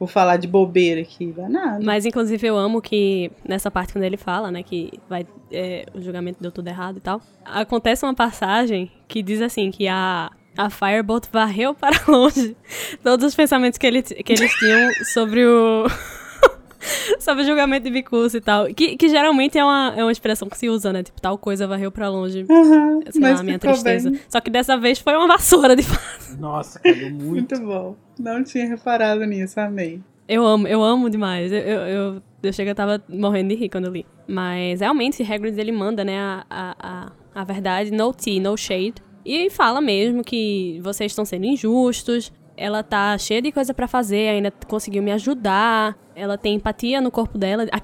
[0.00, 1.30] Vou falar de bobeira aqui.
[1.30, 1.78] Vai nada.
[1.80, 6.00] Mas, inclusive, eu amo que nessa parte quando ele fala, né, que vai, é, o
[6.02, 10.70] julgamento deu tudo errado e tal, acontece uma passagem que diz assim, que a, a
[10.70, 12.56] Firebolt varreu para longe
[13.02, 15.86] todos os pensamentos que, ele, que eles tinham sobre o...
[17.18, 18.66] sobre o julgamento de Bicurso e tal.
[18.66, 21.02] Que, que geralmente é uma, é uma expressão que se usa, né?
[21.02, 22.46] Tipo, tal coisa varreu pra longe.
[22.48, 24.10] Uhum, Sei mas a minha ficou tristeza.
[24.10, 24.20] bem.
[24.28, 26.36] Só que dessa vez foi uma vassoura de fato.
[26.38, 27.24] Nossa, caiu muito.
[27.24, 27.96] Muito bom.
[28.18, 30.00] Não tinha reparado nisso, amei.
[30.28, 31.52] Eu amo, eu amo demais.
[31.52, 34.06] Eu, eu, eu, eu chego, eu tava morrendo de rir quando eu li.
[34.26, 38.94] Mas realmente, Hagrid, ele manda, né, a, a, a, a verdade, no tea, no shade.
[39.26, 42.32] E fala mesmo que vocês estão sendo injustos.
[42.56, 45.98] Ela tá cheia de coisa pra fazer, ainda conseguiu me ajudar.
[46.14, 47.66] Ela tem empatia no corpo dela.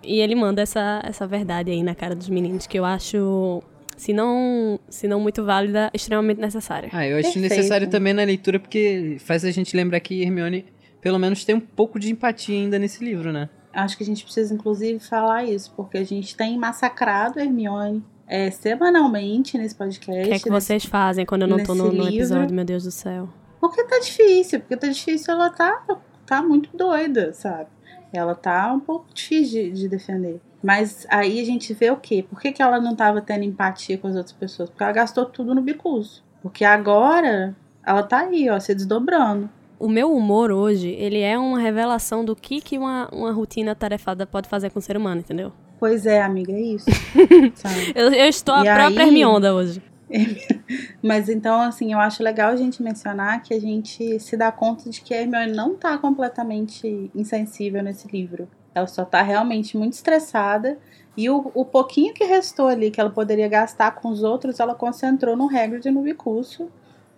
[0.00, 3.62] E ele manda essa, essa verdade aí na cara dos meninos, que eu acho,
[3.94, 6.88] se não, se não muito válida, extremamente necessária.
[6.90, 7.54] Ah, eu acho Perfeito.
[7.54, 10.64] necessário também na leitura porque faz a gente lembrar que Hermione,
[11.02, 13.50] pelo menos, tem um pouco de empatia ainda nesse livro, né?
[13.70, 18.50] Acho que a gente precisa, inclusive, falar isso, porque a gente tem massacrado Hermione é,
[18.50, 20.20] semanalmente nesse podcast.
[20.20, 22.64] O que é que nesse- vocês fazem quando eu não tô no, no episódio, meu
[22.64, 23.28] Deus do céu?
[23.60, 25.82] Porque tá difícil, porque tá difícil, ela tá,
[26.24, 27.66] tá muito doida, sabe?
[28.12, 30.40] Ela tá um pouco difícil de, de defender.
[30.62, 32.24] Mas aí a gente vê o quê?
[32.28, 34.70] Por que, que ela não tava tendo empatia com as outras pessoas?
[34.70, 36.22] Porque ela gastou tudo no bicuso.
[36.42, 37.54] Porque agora
[37.86, 39.48] ela tá aí, ó, se desdobrando.
[39.78, 44.26] O meu humor hoje, ele é uma revelação do que, que uma, uma rotina tarefada
[44.26, 45.52] pode fazer com o ser humano, entendeu?
[45.78, 46.86] Pois é, amiga, é isso.
[47.54, 47.92] sabe?
[47.94, 49.82] Eu, eu estou a E própria aí- Hermionda hoje.
[51.02, 54.88] Mas então, assim, eu acho legal a gente mencionar que a gente se dá conta
[54.88, 58.48] de que a Hermione não tá completamente insensível nesse livro.
[58.74, 60.78] Ela só tá realmente muito estressada.
[61.16, 64.74] E o, o pouquinho que restou ali que ela poderia gastar com os outros, ela
[64.74, 66.68] concentrou no Hagrid e no Bicurso.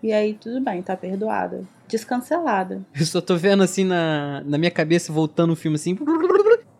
[0.02, 1.62] E aí, tudo bem, tá perdoada.
[1.86, 2.80] Descancelada.
[2.98, 5.94] Eu só tô vendo assim na, na minha cabeça, voltando o filme assim.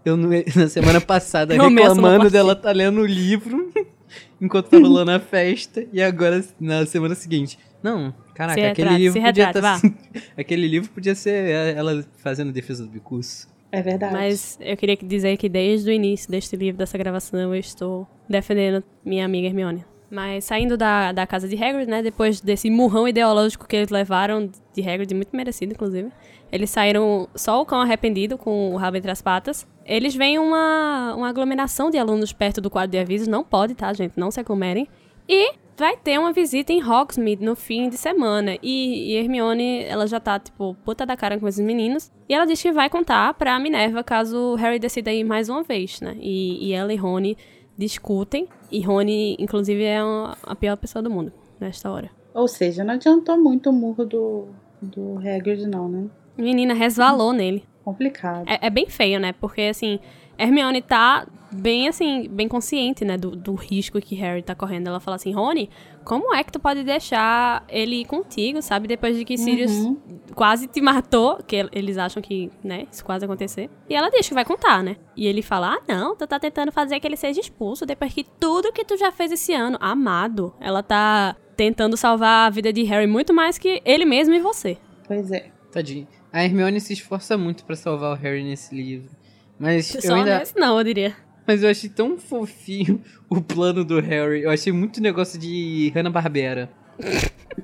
[0.04, 0.16] Eu
[0.56, 3.70] na semana passada Eu reclamando dela tá lendo o livro
[4.40, 5.84] enquanto tá rolando a festa.
[5.92, 7.58] E agora, na semana seguinte.
[7.82, 9.80] Não, caraca, Se aquele livro se podia tá,
[10.36, 13.48] Aquele livro podia ser ela fazendo defesa do bicurso.
[13.72, 14.12] É verdade.
[14.12, 18.82] Mas eu queria dizer que desde o início deste livro, dessa gravação, eu estou defendendo
[19.04, 19.84] minha amiga Hermione.
[20.10, 24.50] Mas saindo da, da casa de Hagrid, né, depois desse murrão ideológico que eles levaram
[24.74, 26.10] de Hagrid, muito merecido, inclusive,
[26.50, 29.66] eles saíram só o cão arrependido, com o rabo entre as patas.
[29.90, 33.92] Eles veem uma, uma aglomeração de alunos perto do quadro de avisos, não pode, tá,
[33.92, 34.86] gente, não se aglomerem.
[35.28, 38.56] E vai ter uma visita em Hogsmeade no fim de semana.
[38.62, 42.12] E, e Hermione, ela já tá, tipo, puta da cara com esses meninos.
[42.28, 46.00] E ela diz que vai contar pra Minerva caso Harry decida ir mais uma vez,
[46.00, 46.16] né?
[46.20, 47.36] E, e ela e Rony
[47.76, 48.46] discutem.
[48.70, 52.10] E Rony, inclusive, é uma- a pior pessoa do mundo nesta hora.
[52.32, 54.46] Ou seja, não adiantou muito o murro do,
[54.80, 56.06] do Hagrid, não, né?
[56.36, 57.64] Menina, resvalou nele.
[57.92, 58.44] Complicado.
[58.48, 59.32] É, é bem feio, né?
[59.32, 59.98] Porque, assim,
[60.38, 63.16] Hermione tá bem, assim, bem consciente, né?
[63.16, 64.86] Do, do risco que Harry tá correndo.
[64.88, 65.68] Ela fala assim, Rony,
[66.04, 68.86] como é que tu pode deixar ele ir contigo, sabe?
[68.86, 69.96] Depois de que Sirius Uhum.
[70.34, 73.68] quase te matou, que el- eles acham que, né, isso quase acontecer.
[73.88, 74.96] E ela diz que vai contar, né?
[75.16, 78.22] E ele fala, ah, não, tu tá tentando fazer que ele seja expulso depois que
[78.38, 80.54] tudo que tu já fez esse ano, amado.
[80.60, 84.78] Ela tá tentando salvar a vida de Harry muito mais que ele mesmo e você.
[85.06, 85.50] Pois é.
[85.72, 86.06] Tadinho.
[86.32, 89.10] A Hermione se esforça muito pra salvar o Harry nesse livro.
[89.58, 90.38] Mas eu Só ainda.
[90.38, 91.14] nesse não, eu diria.
[91.46, 94.42] Mas eu achei tão fofinho o plano do Harry.
[94.42, 96.70] Eu achei muito negócio de Hanna-Barbera.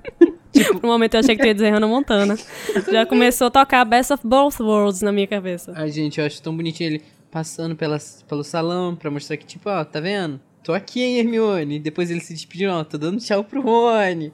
[0.72, 2.36] Por um momento eu achei que tu ia dizer Hannah Montana.
[2.90, 5.72] Já começou a tocar Best of Both Worlds na minha cabeça.
[5.76, 9.68] Ai, gente, eu acho tão bonitinho ele passando pela, pelo salão pra mostrar que, tipo,
[9.68, 10.40] ó, tá vendo?
[10.64, 11.78] Tô aqui, hein, Hermione.
[11.78, 14.32] Depois ele se despediu, ó, tô dando tchau pro Rony.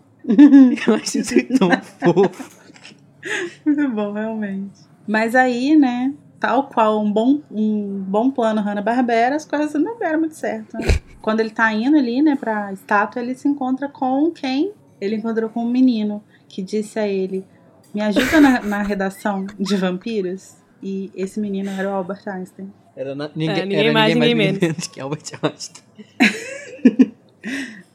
[0.87, 2.62] eu acho isso tão fofo.
[3.65, 4.81] Muito bom, realmente.
[5.07, 10.21] Mas aí, né, tal qual um bom, um bom plano Hanna-Barbera, as coisas não deram
[10.21, 10.77] muito certo.
[10.77, 10.87] né?
[11.23, 14.73] Quando ele tá indo ali, né, pra estátua, ele se encontra com quem?
[15.01, 17.45] Ele encontrou com um menino que disse a ele:
[17.95, 20.57] Me ajuda na, na redação de vampiros?
[20.83, 22.73] E esse menino era o Albert Einstein.
[22.97, 25.85] Era na- ninguém, ninguém era mais, ninguém ninguém mais ninguém menos que Albert Einstein.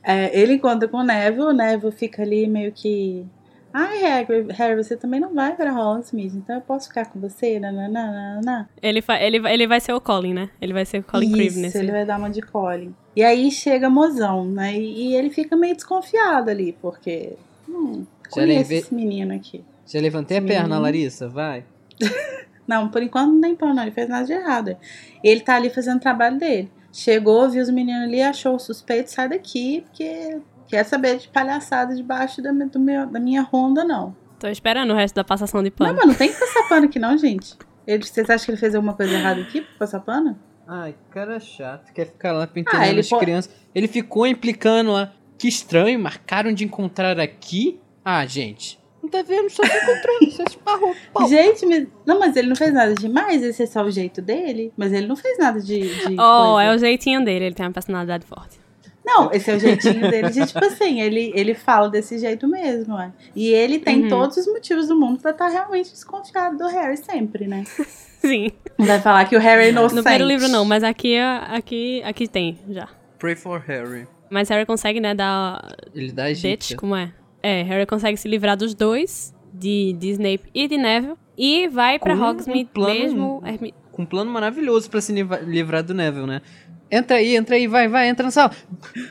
[0.03, 3.25] É, ele encontra com o Neville, o Neville fica ali meio que.
[3.73, 7.59] Ai, Harry, Harry, você também não vai para Hogsmeade, então eu posso ficar com você?
[7.59, 8.69] Nananana.
[8.81, 10.49] Ele, fa- ele, vai- ele vai ser o Colin, né?
[10.61, 11.77] Ele vai ser o Colin Creevy Isso, nesse.
[11.77, 12.95] ele vai dar uma de Colin.
[13.15, 14.73] E aí chega mozão, né?
[14.77, 17.33] E, e ele fica meio desconfiado ali, porque.
[17.69, 19.63] Hum, conheço esse menino aqui.
[19.85, 20.47] Já levantei a Sim.
[20.47, 21.63] perna, Larissa, vai.
[22.67, 23.81] Não, por enquanto não tem pão, não.
[23.83, 24.75] Ele fez nada de errado.
[25.23, 26.69] Ele tá ali fazendo o trabalho dele.
[26.91, 31.95] Chegou, viu os meninos ali, achou o suspeito, sai daqui, porque quer saber de palhaçada
[31.95, 34.15] debaixo da, minha- do meu, da minha ronda, não.
[34.39, 35.93] Tô esperando o resto da passação de Não, pano.
[35.97, 37.55] mas não tem que passar pano aqui, não, gente.
[37.87, 40.37] Ele, vocês acham que ele fez alguma coisa errada aqui pra passar pano?
[40.67, 41.91] Ai, cara chato.
[41.93, 43.51] Quer ficar lá pentelhando Ah, as po- crianças.
[43.73, 45.13] Ele ficou implicando lá.
[45.37, 47.79] Que estranho, marcaram de encontrar aqui.
[48.03, 48.77] Ah, gente.
[49.01, 49.49] Não tá vendo?
[49.49, 50.31] Só se encontrando.
[50.31, 50.95] Só esparrou.
[51.13, 51.29] Pau.
[51.29, 54.73] Gente, mas- não, mas ele não fez nada demais, esse é só o jeito dele.
[54.75, 55.79] Mas ele não fez nada de.
[55.79, 56.63] de Oh, coisa.
[56.63, 58.59] é o jeitinho dele, ele tem uma personalidade forte.
[59.07, 62.95] Não, esse é o jeitinho dele de, tipo assim, ele, ele fala desse jeito mesmo,
[62.95, 63.09] ué.
[63.33, 64.09] E ele tem Uhum.
[64.09, 67.63] todos os motivos do mundo pra estar realmente desconfiado do Harry sempre, né?
[68.19, 68.51] Sim.
[68.77, 69.95] Vai falar que o Harry é inocente.
[69.95, 72.89] No primeiro livro não, mas aqui, é- aqui, aqui tem já.
[73.17, 74.05] Pray for Harry.
[74.29, 77.13] Mas Harry consegue, né, dar Ele dá ditch, como é?
[77.41, 81.97] É, Harry consegue se livrar dos dois, de, de Snape e de Neville, e vai
[81.97, 83.41] pra um Hogsmeade plano- mesmo.
[83.45, 86.41] Hermi- Com um plano maravilhoso pra se livra- livrar do Neville, né?
[86.89, 88.51] Entra aí, entra aí, vai, vai, entra na sala.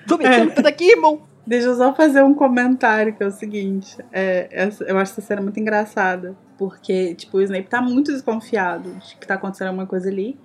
[0.07, 0.63] Tô metendo é.
[0.63, 1.23] daqui, irmão.
[1.45, 3.97] Deixa eu só fazer um comentário, que é o seguinte.
[4.13, 6.37] É, essa- eu acho essa cena muito engraçada.
[6.57, 10.39] Porque, tipo, o Snape tá muito desconfiado de que tá acontecendo alguma coisa ali.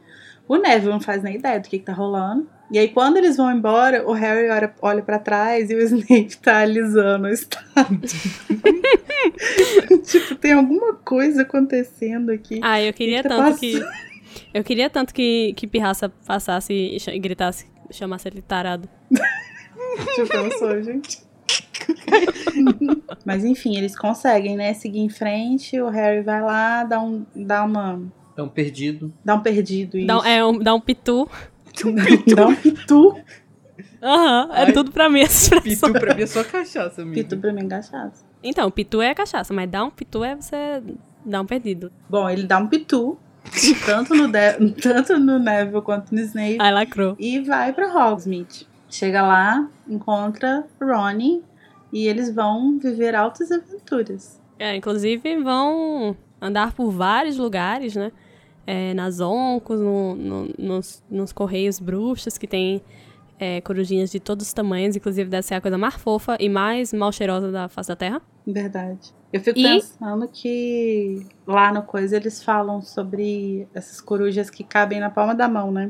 [0.47, 2.49] O Neville não faz nem ideia do que, que tá rolando.
[2.71, 6.35] E aí, quando eles vão embora, o Harry olha, olha pra trás e o Snape
[6.41, 7.85] tá alisando o estátua.
[10.03, 12.59] tipo, tem alguma coisa acontecendo aqui.
[12.63, 13.79] Ah, eu queria que tá tanto que.
[14.53, 18.87] Eu queria tanto que, que Pirraça passasse e e gritasse, chamasse ele tarado.
[20.17, 21.21] Já pensou, gente?
[23.25, 24.73] Mas enfim, eles conseguem, né?
[24.73, 25.79] Seguir em frente.
[25.79, 28.01] O Harry vai lá, dá, um, dá uma.
[28.37, 29.13] É um perdido.
[29.23, 29.97] Dá um perdido.
[29.97, 30.07] Isso.
[30.07, 31.29] Dá, um- é um, dá um pitu.
[32.35, 33.17] Dá um pitu.
[34.03, 34.73] Aham, é Ai.
[34.73, 35.89] tudo pra mim essa expressão.
[35.93, 37.15] Pitu pra mim é só cachaça, amigo.
[37.15, 38.25] Pitu pra mim cachaça.
[38.43, 40.83] Então, pitu é cachaça, mas dar um pitu é você
[41.25, 41.91] dar um perdido.
[42.09, 43.17] Bom, ele dá um pitu.
[43.85, 46.57] tanto, no De- tanto no Neville quanto no Snape.
[46.59, 47.15] Ai, lacrou.
[47.19, 48.67] E vai pra Hogsmeade.
[48.89, 51.43] Chega lá, encontra Ronnie.
[51.93, 54.39] E eles vão viver altas aventuras.
[54.57, 58.11] É, inclusive vão andar por vários lugares, né?
[58.65, 62.81] É, nas oncos, no- no- nos, nos correios bruxos, que tem
[63.39, 66.93] é, corujinhas de todos os tamanhos, inclusive deve ser a coisa mais fofa e mais
[66.93, 68.21] mal cheirosa da face da Terra.
[68.45, 69.11] Verdade.
[69.31, 74.99] Eu fico E- pensando que lá no coisa eles falam sobre essas corujas que cabem
[74.99, 75.89] na palma da mão, né?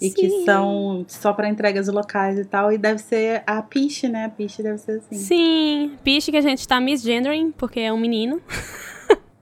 [0.00, 0.44] E que Sim.
[0.44, 2.70] são só pra entregas locais e tal.
[2.70, 4.26] E deve ser a Piche, né?
[4.26, 5.14] A Piche deve ser assim.
[5.16, 8.40] Sim, Piche que a gente tá misgendering, porque é um menino.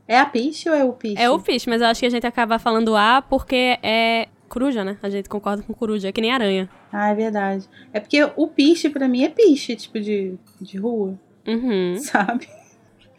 [0.07, 1.17] É a Piche ou é o Piche?
[1.21, 4.85] É o Piche, mas eu acho que a gente acaba falando A porque é coruja,
[4.85, 4.99] né?
[5.03, 6.69] A gente concorda com coruja, é que nem aranha.
[6.93, 7.67] Ah, é verdade.
[7.91, 11.19] É porque o Piche pra mim é Piche, tipo de, de rua,
[11.49, 11.97] Uhum.
[12.05, 12.47] sabe?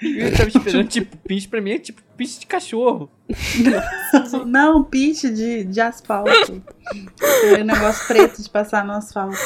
[0.05, 3.09] Eu tava esperando, tipo, pinche pra mim é tipo pinche de cachorro.
[4.45, 6.29] Não, Piche de, de asfalto.
[6.29, 9.37] Aquele negócio preto de passar no asfalto.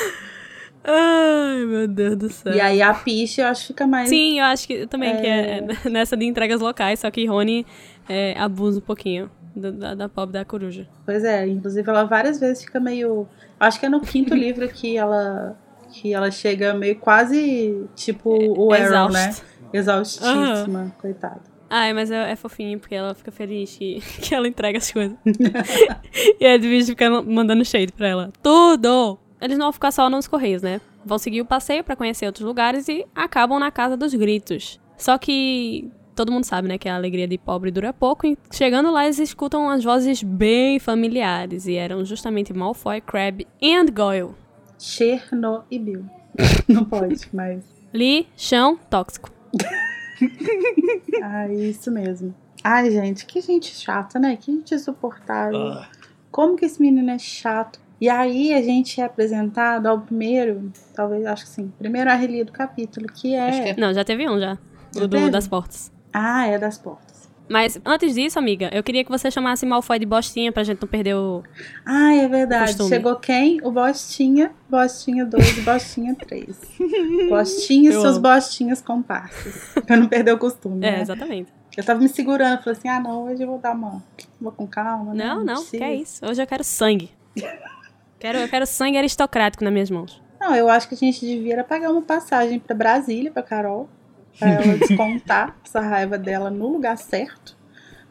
[0.84, 2.54] Ai, meu Deus do céu.
[2.54, 4.10] E aí a Piche eu acho que fica mais.
[4.10, 7.66] Sim, eu acho que também que é nessa de entregas locais, só que Rony
[8.08, 10.88] é, abusa um pouquinho da, da, da pobre da coruja.
[11.06, 13.28] Pois é, inclusive ela várias vezes fica meio.
[13.60, 15.58] Acho que é no quinto livro que ela.
[15.92, 19.34] Que ela chega meio quase tipo o Arrow, né?
[19.74, 21.42] Exaustíssima, coitada.
[21.70, 25.18] Ai, mas é, é fofinho, porque ela fica feliz que, que ela entrega as coisas.
[26.40, 28.34] e a Edwige fica mandando shade pra ela.
[28.42, 29.20] Tudo!
[29.40, 30.82] Eles não vão ficar só nos Correios, né?
[31.06, 34.80] Vão seguir o passeio pra conhecer outros lugares e acabam na Casa dos Gritos.
[34.98, 38.28] Só que todo mundo sabe, né, que a alegria de pobre dura pouco.
[38.28, 41.66] E chegando lá, eles escutam umas vozes bem familiares.
[41.68, 44.36] E eram justamente Malfoy, Crabbe e Goyle.
[44.78, 46.06] Chernobyl.
[46.68, 47.64] Não pode, mas.
[47.94, 49.39] Li, chão, tóxico.
[51.24, 52.34] Ah, isso mesmo.
[52.64, 54.36] Ai, gente, que gente chata, né?
[54.36, 55.82] Que gente insuportável.
[56.32, 57.80] Como que esse menino é chato?
[58.02, 62.52] E aí a gente é apresentado ao primeiro, talvez, acho que sim, primeiro arrelia do
[62.52, 63.50] capítulo, que é.
[63.50, 64.58] Acho que é- Não, já teve um já.
[64.96, 65.92] Já O do, das portas.
[66.14, 67.09] Ah, é das portas.
[67.50, 70.88] Mas antes disso, amiga, eu queria que você chamasse Malfoy de Bostinha pra gente não
[70.88, 71.44] perder o.
[71.86, 72.68] Ah, é verdade.
[72.68, 72.90] Costume.
[72.90, 73.60] Chegou quem?
[73.64, 76.46] O Bostinha, Bostinha 2 e Bostinha 3.
[77.28, 78.22] Bostinha e Eu seus amo.
[78.22, 79.74] Bostinhas comparsas.
[79.86, 80.86] Pra não perder o costume.
[80.86, 81.02] É, né?
[81.02, 81.52] exatamente.
[81.76, 84.04] Eu tava me segurando, falei assim: ah, não, hoje eu vou dar uma,
[84.40, 85.26] Vou com calma, né?
[85.26, 85.78] Não, não, precisa.
[85.78, 86.26] que é isso.
[86.26, 87.10] Hoje eu quero sangue.
[88.20, 90.22] quero, eu quero sangue aristocrático nas minhas mãos.
[90.40, 93.90] Não, eu acho que a gente devia pagar uma passagem pra Brasília, pra Carol,
[94.40, 97.58] pra ela descontar essa raiva dela no lugar certo.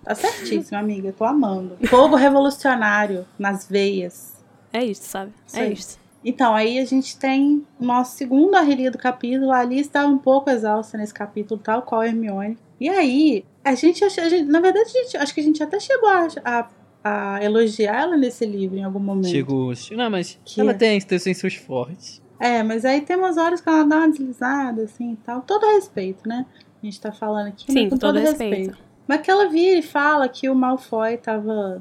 [0.04, 1.76] Tá certíssimo, amiga, tô amando.
[1.86, 4.36] Fogo revolucionário nas veias.
[4.72, 5.32] É isso, sabe?
[5.46, 5.72] Isso é aí.
[5.72, 5.98] isso.
[6.24, 9.52] Então, aí a gente tem o nosso segundo arrelia do capítulo.
[9.52, 12.58] A Alice estava um pouco exausta nesse capítulo, tal qual a Hermione.
[12.80, 15.78] E aí, a gente, a gente na verdade, a gente, acho que a gente até
[15.78, 16.68] chegou a, a-
[17.04, 19.28] a elogiar ela nesse livro em algum momento.
[19.28, 19.72] Chegou.
[19.92, 20.74] Não, mas Que ela é?
[20.74, 22.20] tem intenções fortes.
[22.40, 25.40] É, mas aí tem umas horas que ela dá uma deslizada, assim e tal.
[25.42, 26.46] Todo respeito, né?
[26.82, 28.56] A gente tá falando aqui, Sim, com com todo todo respeito.
[28.56, 28.78] respeito.
[29.06, 31.80] Mas que ela vira e fala que o Malfoy tava.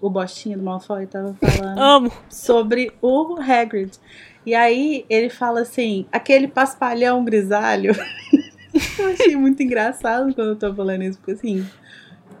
[0.00, 2.12] O bostinho do Malfoy tava falando Amo.
[2.30, 3.90] sobre o Hagrid.
[4.46, 7.90] E aí ele fala assim, aquele paspalhão grisalho.
[8.98, 11.66] eu achei muito engraçado quando eu tô falando isso, porque assim,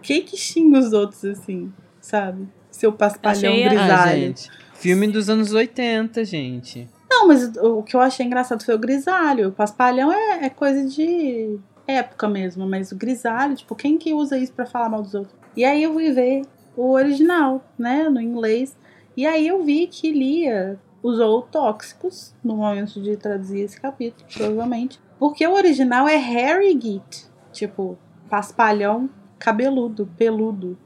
[0.00, 2.46] quem que xinga os outros assim, sabe?
[2.70, 4.20] Seu paspalhão Achei- Ah, Ah, grisalho.
[4.20, 4.50] gente.
[4.74, 6.88] Filme dos anos 80, gente.
[7.10, 9.48] Não, mas o que eu achei engraçado foi o grisalho.
[9.48, 14.36] O paspalhão é, é coisa de época mesmo, mas o grisalho, tipo, quem que usa
[14.38, 15.34] isso pra falar mal dos outros?
[15.56, 16.42] E aí eu fui ver
[16.76, 18.76] o original, né, no inglês.
[19.16, 25.00] E aí eu vi que Lia usou tóxicos no momento de traduzir esse capítulo, provavelmente.
[25.18, 30.76] Porque o original é Harry Git, tipo, paspalhão cabeludo, peludo.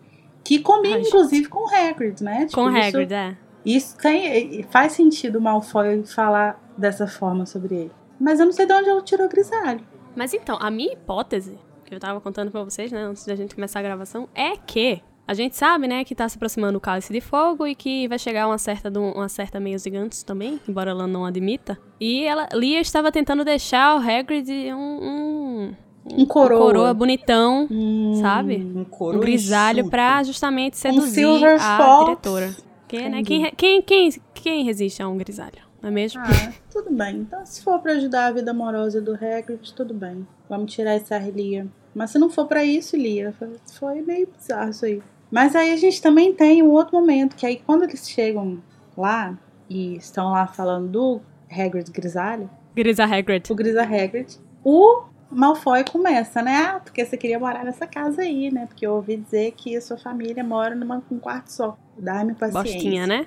[0.45, 1.09] Que combina, Ai, gente.
[1.15, 2.47] inclusive, com o Hagrid, né?
[2.47, 3.37] Tipo, Com isso- Hagrid, é.
[3.65, 7.93] Isso tem, faz sentido o Malfoy falar dessa forma sobre ele.
[8.21, 9.81] Mas eu não sei de onde ela tirou grisalho.
[10.15, 13.55] Mas então, a minha hipótese, que eu tava contando pra vocês, né, antes da gente
[13.55, 17.13] começar a gravação, é que a gente sabe, né, que tá se aproximando o Cálice
[17.13, 21.07] de Fogo e que vai chegar uma certa, uma certa meia gigantes também, embora ela
[21.07, 21.79] não admita.
[22.01, 25.75] E ela, Lia estava tentando deixar o Hagrid um, um,
[26.21, 26.61] Um coroa.
[26.61, 28.57] coroa bonitão, Hum, sabe?
[28.57, 28.85] Um
[29.17, 31.25] um grisalho pra justamente seduzir
[31.61, 32.55] a diretora.
[32.93, 36.21] Que, né, quem, quem, quem, quem resiste a um grisalho, não é mesmo?
[36.21, 37.17] Ah, tudo bem.
[37.21, 40.27] Então, se for pra ajudar a vida amorosa do Hagrid, tudo bem.
[40.49, 41.67] Vamos tirar essa Lia.
[41.95, 45.03] Mas se não for pra isso, Lia, foi- foi meio bizarro isso aí.
[45.31, 48.63] Mas aí a gente também tem um outro momento, que aí quando eles chegam
[48.95, 49.39] lá
[49.71, 53.51] e estão lá falando do Hagrid grisalho, Grisa Hagrid.
[53.51, 56.57] o Grisa Hagrid, o Malfoy começa, né?
[56.57, 58.67] Ah, porque você queria morar nessa casa aí, né?
[58.67, 61.79] Porque eu ouvi dizer que a sua família mora numa, num quarto só.
[61.97, 62.73] Dá-me paciência.
[62.73, 63.27] Bostinha, né?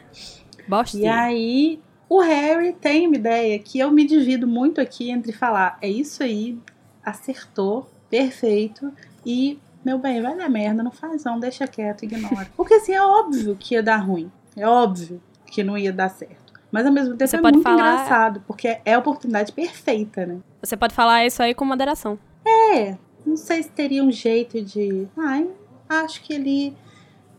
[0.60, 1.16] E Bostinha.
[1.16, 5.88] aí, o Harry tem uma ideia que eu me divido muito aqui entre falar, é
[5.90, 6.58] isso aí,
[7.04, 8.92] acertou, perfeito,
[9.26, 12.48] e, meu bem, vai dar merda, não faz não, deixa quieto, ignora.
[12.58, 14.32] Porque assim, é óbvio que ia dar ruim.
[14.56, 16.54] É óbvio que não ia dar certo.
[16.72, 20.40] Mas ao mesmo tempo Você é muito falar- engraçado, porque é a oportunidade perfeita, né?
[20.62, 22.18] Você pode falar isso aí com moderação.
[22.46, 25.08] É, não sei se teria um jeito de.
[25.16, 25.48] Ai,
[25.88, 26.76] acho que ele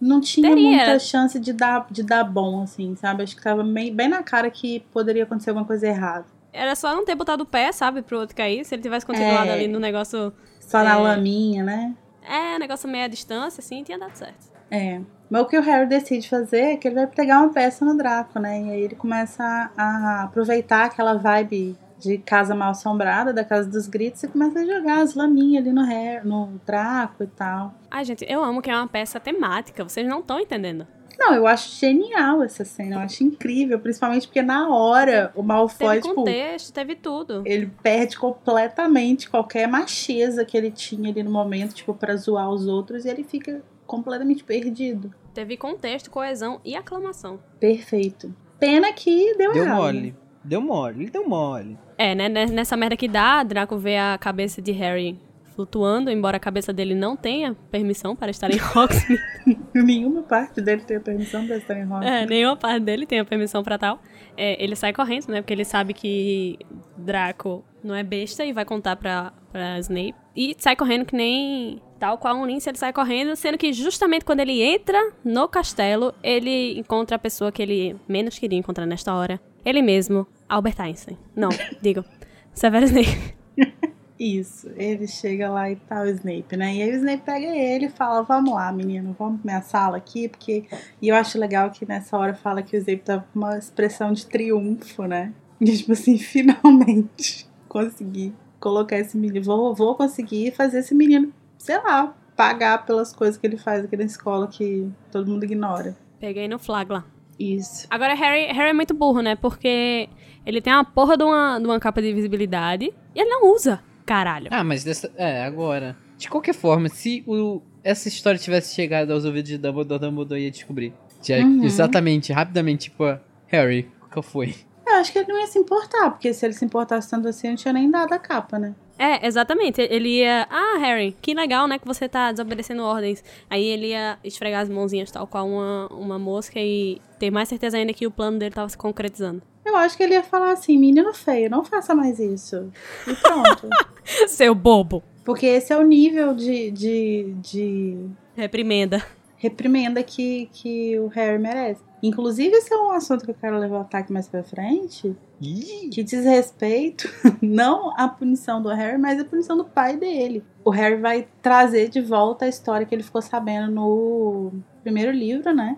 [0.00, 0.68] não tinha Teria.
[0.76, 3.22] muita chance de dar, de dar bom, assim, sabe?
[3.22, 6.26] Acho que tava meio, bem na cara que poderia acontecer alguma coisa errada.
[6.52, 8.64] Era só não ter botado o pé, sabe, pro outro cair.
[8.64, 9.52] Se ele tivesse continuado É.
[9.52, 10.32] ali no negócio.
[10.60, 10.96] Só na É.
[10.96, 11.94] laminha, né?
[12.28, 14.46] É, negócio meio à distância, assim, tinha dado certo.
[14.70, 15.00] É.
[15.30, 17.96] Mas o que o Harry decide fazer é que ele vai pegar uma peça no
[17.96, 18.60] Draco, né?
[18.62, 23.86] E aí ele começa a aproveitar aquela vibe de casa mal assombrada, da casa dos
[23.86, 27.74] gritos, e começa a jogar as laminhas ali no, Harry, no Draco e tal.
[27.90, 29.82] Ai, gente, eu amo que é uma peça temática.
[29.84, 30.86] Vocês não estão entendendo.
[31.18, 35.88] Não, eu acho genial essa cena, eu acho incrível, principalmente porque na hora o Malfoy,
[35.96, 37.42] Teve tipo, contexto, teve tudo.
[37.46, 42.66] ele perde completamente qualquer macheza que ele tinha ali no momento, tipo, pra zoar os
[42.66, 45.10] outros, e ele fica completamente perdido.
[45.32, 47.38] Teve contexto, coesão e aclamação.
[47.58, 48.34] Perfeito.
[48.58, 49.76] Pena que deu, Deu errado.
[49.76, 50.14] mole.
[50.46, 51.02] Deu mole.
[51.02, 51.76] Ele deu mole.
[51.98, 52.28] É, né?
[52.28, 55.18] né, Nessa merda que dá, Draco vê a cabeça de Harry
[55.56, 59.58] flutuando, embora a cabeça dele não tenha permissão para estar em Hogsmeade.
[59.74, 62.08] Nenhuma parte dele tem permissão pra estar em Hogwarts.
[62.08, 63.98] É, nenhuma parte dele tem a permissão pra tal.
[64.36, 65.40] É, ele sai correndo, né?
[65.40, 66.58] Porque ele sabe que
[66.96, 70.14] Draco não é besta e vai contar pra, pra Snape.
[70.36, 74.26] E sai correndo que nem tal qual um lince, ele sai correndo, sendo que justamente
[74.26, 79.14] quando ele entra no castelo, ele encontra a pessoa que ele menos queria encontrar nesta
[79.14, 79.40] hora.
[79.64, 81.18] Ele mesmo, Albert Einstein.
[81.34, 81.50] Não,
[81.82, 82.04] digo,
[82.52, 83.34] Severus Snape.
[84.18, 86.74] Isso, ele chega lá e tá o Snape, né?
[86.74, 89.98] E aí o Snape pega ele e fala: Vamos lá, menino, vamos pra minha sala
[89.98, 90.64] aqui, porque.
[91.02, 94.12] E eu acho legal que nessa hora fala que o Snape tava com uma expressão
[94.12, 95.32] de triunfo, né?
[95.60, 99.44] E tipo assim, finalmente consegui colocar esse menino.
[99.44, 103.96] Vou, vou conseguir fazer esse menino, sei lá, pagar pelas coisas que ele faz aqui
[103.98, 105.94] na escola que todo mundo ignora.
[106.18, 107.04] Peguei no flagla.
[107.38, 107.86] Isso.
[107.90, 109.36] Agora, Harry, Harry é muito burro, né?
[109.36, 110.08] Porque
[110.44, 113.80] ele tem uma porra de uma, de uma capa de invisibilidade e ele não usa.
[114.04, 114.48] Caralho.
[114.50, 115.10] Ah, mas dessa.
[115.16, 115.96] É, agora.
[116.16, 120.50] De qualquer forma, se o essa história tivesse chegado aos ouvidos de Dumbledore, Dumbledore ia
[120.50, 120.92] descobrir.
[121.22, 121.62] Já, Uhum.
[121.62, 123.04] Exatamente, rapidamente, tipo,
[123.46, 124.54] Harry, qual foi?
[124.86, 127.48] Eu acho que ele não ia se importar, porque se ele se importasse tanto assim,
[127.48, 128.74] não tinha nem dado a capa, né?
[128.98, 129.80] É, exatamente.
[129.82, 130.46] Ele ia.
[130.50, 131.78] Ah, Harry, que legal, né?
[131.78, 133.22] Que você tá desobedecendo ordens.
[133.50, 137.76] Aí ele ia esfregar as mãozinhas tal qual uma, uma mosca e ter mais certeza
[137.76, 139.42] ainda que o plano dele tava se concretizando.
[139.64, 142.70] Eu acho que ele ia falar assim, menino feio, não faça mais isso.
[143.06, 143.68] E pronto.
[144.28, 145.02] Seu bobo.
[145.24, 147.96] porque esse é o nível de, de, de
[148.36, 149.04] Reprimenda.
[149.36, 151.82] reprimenda que, que o Harry merece.
[152.06, 156.04] Inclusive, esse é um assunto que eu quero levantar aqui mais pra frente, Ih, que
[156.04, 157.08] diz respeito
[157.42, 160.44] não à punição do Harry, mas à punição do pai dele.
[160.64, 164.52] O Harry vai trazer de volta a história que ele ficou sabendo no
[164.82, 165.76] primeiro livro, né?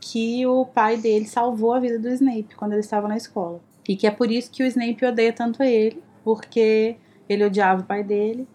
[0.00, 3.60] Que o pai dele salvou a vida do Snape quando ele estava na escola.
[3.88, 6.96] E que é por isso que o Snape odeia tanto ele, porque
[7.28, 8.46] ele odiava o pai dele.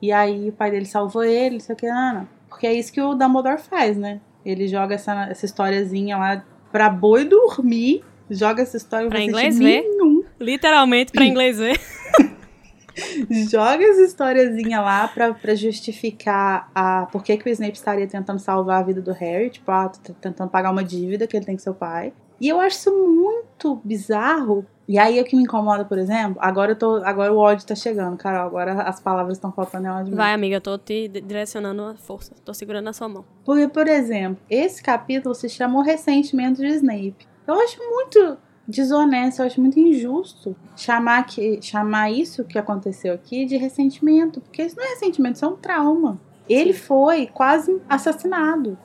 [0.00, 2.28] E aí o pai dele salvou ele, não sei o que, não, não.
[2.48, 4.20] Porque é isso que o Dumbledore faz, né?
[4.44, 9.68] Ele joga essa, essa historiazinha lá pra boi dormir, joga essa história Pra inglês sentido
[9.68, 9.82] ver.
[9.82, 11.78] nenhum Literalmente, pra inglês ver.
[13.50, 18.38] joga essa historiazinha lá pra, pra justificar a por que, que o Snape estaria tentando
[18.38, 21.62] salvar a vida do Harry, tipo, ah, tentando pagar uma dívida que ele tem com
[21.62, 22.12] seu pai.
[22.42, 24.66] E eu acho isso muito bizarro.
[24.88, 27.74] E aí o que me incomoda, por exemplo, agora eu tô, agora o ódio tá
[27.74, 30.16] chegando, Carol, agora as palavras estão faltando é ódio.
[30.16, 32.32] Vai, amiga, eu tô te di- direcionando a força.
[32.44, 33.24] Tô segurando a sua mão.
[33.44, 37.14] Porque, por exemplo, esse capítulo se chama O Ressentimento de Snape.
[37.46, 38.36] Eu acho muito
[38.66, 44.40] desonesto, eu acho muito injusto chamar, que, chamar isso que aconteceu aqui de ressentimento.
[44.40, 46.20] Porque isso não é ressentimento, isso é um trauma.
[46.48, 48.76] Ele foi quase assassinado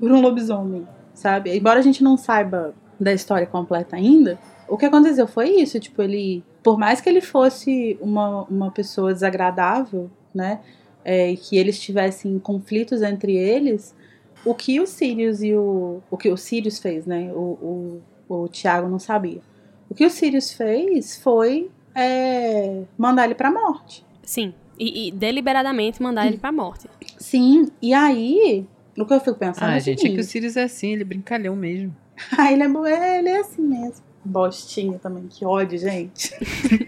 [0.00, 1.54] por um lobisomem, sabe?
[1.56, 4.38] Embora a gente não saiba da história completa ainda,
[4.68, 5.78] o que aconteceu foi isso.
[5.80, 6.44] Tipo, ele.
[6.62, 10.60] Por mais que ele fosse uma, uma pessoa desagradável, né?
[11.04, 13.94] é, e que eles tivessem conflitos entre eles,
[14.44, 16.00] o que o Sirius e o.
[16.10, 17.32] O que o Sirius fez, né?
[17.32, 19.40] O, o, o Tiago não sabia.
[19.88, 24.04] O que o Sirius fez foi é, mandar ele pra morte.
[24.22, 24.54] Sim.
[24.78, 26.88] E, e deliberadamente mandar ele pra morte.
[27.18, 28.66] Sim, e aí.
[28.98, 30.64] O que eu fico pensando é Ah, o gente, é que o seguinte, Sirius é
[30.64, 31.96] assim, ele é brincalhão mesmo.
[32.38, 34.04] Ah, ele é, bo- é, ele é assim mesmo.
[34.24, 36.32] Bostinha também, que ódio, gente.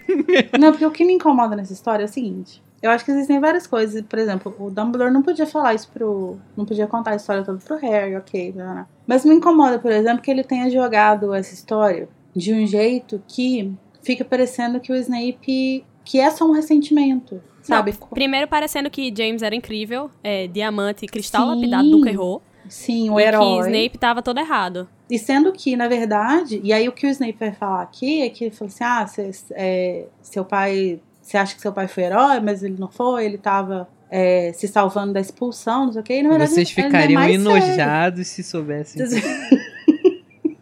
[0.58, 2.62] não, porque o que me incomoda nessa história é o seguinte.
[2.80, 4.02] Eu acho que existem várias coisas.
[4.02, 6.38] Por exemplo, o Dumbledore não podia falar isso pro.
[6.56, 8.52] Não podia contar a história toda pro Harry, ok.
[8.54, 8.86] Não, não.
[9.06, 13.72] Mas me incomoda, por exemplo, que ele tenha jogado essa história de um jeito que
[14.02, 15.84] fica parecendo que o Snape.
[16.04, 17.40] que é só um ressentimento.
[17.62, 17.94] Sabe?
[17.98, 21.54] Não, primeiro parecendo que James era incrível, é, diamante, cristal Sim.
[21.54, 22.42] lapidado, nunca errou.
[22.68, 23.40] Sim, o e herói.
[23.62, 24.88] que Snape tava todo errado.
[25.10, 28.28] E sendo que, na verdade, e aí o que o Snape vai falar aqui é
[28.30, 31.00] que ele falou assim: ah, cê- é, seu pai.
[31.22, 34.68] Você acha que seu pai foi herói, mas ele não foi, ele tava é, se
[34.68, 36.18] salvando da expulsão, não sei o quê.
[36.18, 37.34] E, na verdade, Vocês é ficariam sério.
[37.34, 39.02] enojados se soubessem.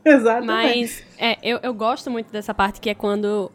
[0.05, 0.47] Exatamente.
[0.47, 3.51] Mas é, eu, eu gosto muito dessa parte que é quando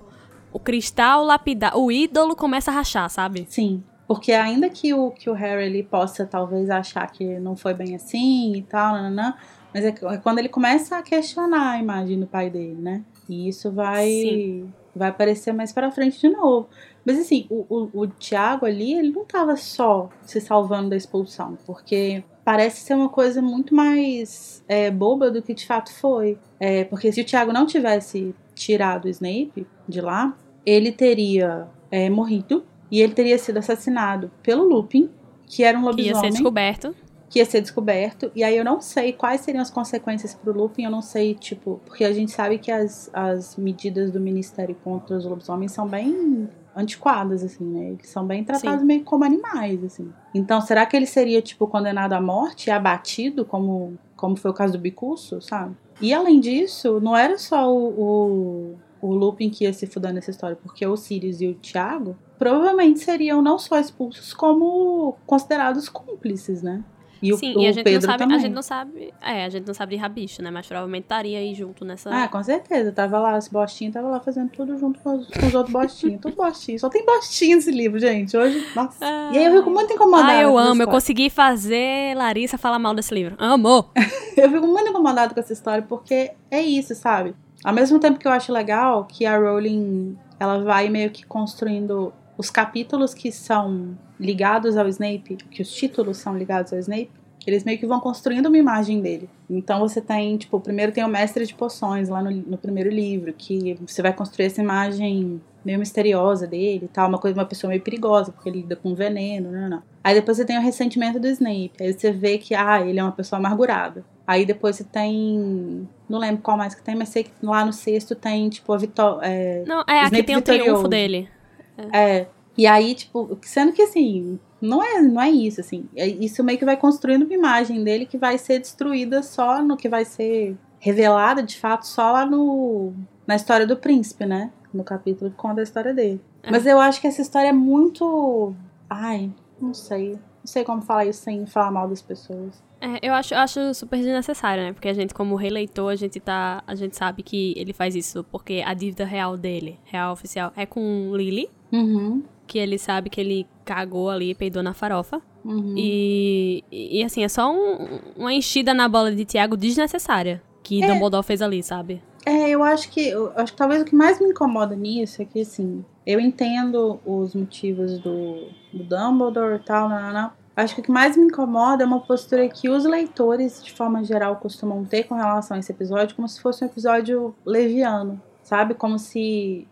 [0.51, 3.45] o cristal lapidado, o ídolo começa a rachar, sabe?
[3.49, 3.83] Sim.
[4.07, 7.95] Porque ainda que o, que o Harry ele possa talvez achar que não foi bem
[7.95, 9.35] assim e tal, nananã,
[9.73, 13.03] mas é, é quando ele começa a questionar a imagem do pai dele, né?
[13.27, 14.73] E isso vai, Sim.
[14.95, 16.69] vai aparecer mais pra frente de novo.
[17.05, 21.57] Mas assim, o, o, o Tiago ali, ele não tava só se salvando da expulsão,
[21.65, 26.37] porque parece ser uma coisa muito mais é, boba do que de fato foi.
[26.59, 30.35] É, porque se o Tiago não tivesse tirado o Snape de lá,
[30.65, 35.09] ele teria é, morrido e ele teria sido assassinado pelo Lupin,
[35.45, 36.95] que era um Que ia ser lobisomem descoberto.
[37.29, 38.31] que ia ser descoberto.
[38.35, 41.81] E aí eu não sei quais seriam as consequências pro Lupin, eu não sei, tipo,
[41.85, 46.47] porque a gente sabe que as, as medidas do Ministério contra os lobisomens são bem
[46.75, 47.89] antiquadas, assim, né?
[47.89, 50.13] Eles são bem tratados meio como animais, assim.
[50.33, 54.53] Então, será que ele seria, tipo, condenado à morte e abatido, como, como foi o
[54.53, 55.75] caso do Bicuço, sabe?
[55.99, 60.29] E além disso, não era só o, o, o Lupin que ia se fudar nessa
[60.29, 66.61] história, porque o Sirius e o Thiago provavelmente seriam não só expulsos, como considerados cúmplices,
[66.61, 66.83] né?
[67.21, 68.37] E o, Sim, o e a gente Pedro não sabe, também.
[68.37, 70.51] a gente não sabe, é, a gente não sabe de rabicho, né?
[70.51, 72.09] Mas provavelmente estaria aí junto nessa.
[72.11, 72.91] Ah, com certeza.
[72.91, 76.21] Tava lá, as bostinhas, tava lá fazendo tudo junto com os, com os outros bostinhos.
[76.21, 76.79] Tudo bostinho.
[76.79, 78.37] Só tem bostinha nesse livro, gente.
[78.37, 79.03] Hoje, nossa.
[79.33, 80.31] E aí eu fico muito incomodada.
[80.31, 83.35] Ah, eu amo, eu consegui fazer Larissa falar mal desse livro.
[83.39, 83.89] Amo!
[84.37, 87.33] Eu fico muito incomodada com essa história porque é isso, sabe?
[87.63, 92.13] Ao mesmo tempo que eu acho legal que a Rowling ela vai meio que construindo
[92.37, 97.09] os capítulos que são ligados ao Snape, que os títulos são ligados ao Snape,
[97.45, 99.29] eles meio que vão construindo uma imagem dele.
[99.49, 103.33] Então você tem, tipo, primeiro tem o mestre de poções lá no, no primeiro livro,
[103.33, 107.69] que você vai construir essa imagem meio misteriosa dele e tal, uma coisa, uma pessoa
[107.69, 109.83] meio perigosa, porque ele lida com veneno, não, não.
[110.03, 113.03] Aí depois você tem o ressentimento do Snape, aí você vê que, ah, ele é
[113.03, 114.05] uma pessoa amargurada.
[114.25, 115.87] Aí depois você tem.
[116.09, 118.77] Não lembro qual mais que tem, mas sei que lá no sexto tem, tipo, a
[118.77, 119.25] vitória.
[119.25, 121.29] É, não, é, aqui tem o triunfo dele.
[121.77, 122.17] É.
[122.19, 122.29] é.
[122.57, 125.87] E aí, tipo, sendo que assim, não é, não é isso, assim.
[125.95, 129.77] É, isso meio que vai construindo uma imagem dele que vai ser destruída só no
[129.77, 132.93] que vai ser revelada, de fato, só lá no.
[133.25, 134.51] Na história do príncipe, né?
[134.73, 136.21] No capítulo que conta a história dele.
[136.41, 136.49] É.
[136.49, 138.53] Mas eu acho que essa história é muito.
[138.89, 140.13] Ai, não sei.
[140.13, 142.63] Não sei como falar isso sem falar mal das pessoas.
[142.79, 144.71] É, eu acho, acho super desnecessário, né?
[144.71, 146.63] Porque a gente, como releitor, a gente tá.
[146.65, 150.65] A gente sabe que ele faz isso porque a dívida real dele, real oficial, é
[150.65, 151.49] com Lily.
[151.71, 152.23] Uhum.
[152.45, 155.21] Que ele sabe que ele cagou ali, peidou na farofa.
[155.43, 155.75] Uhum.
[155.77, 160.87] E, e, assim, é só um, uma enchida na bola de Tiago desnecessária que é.
[160.87, 162.01] Dumbledore fez ali, sabe?
[162.25, 163.07] É, eu acho que.
[163.07, 166.99] Eu acho que talvez o que mais me incomoda nisso é que, assim, eu entendo
[167.05, 170.31] os motivos do, do Dumbledore e tal, não, não, não.
[170.53, 174.03] Acho que o que mais me incomoda é uma postura que os leitores, de forma
[174.03, 178.73] geral, costumam ter com relação a esse episódio, como se fosse um episódio leviano, sabe?
[178.73, 179.67] Como se,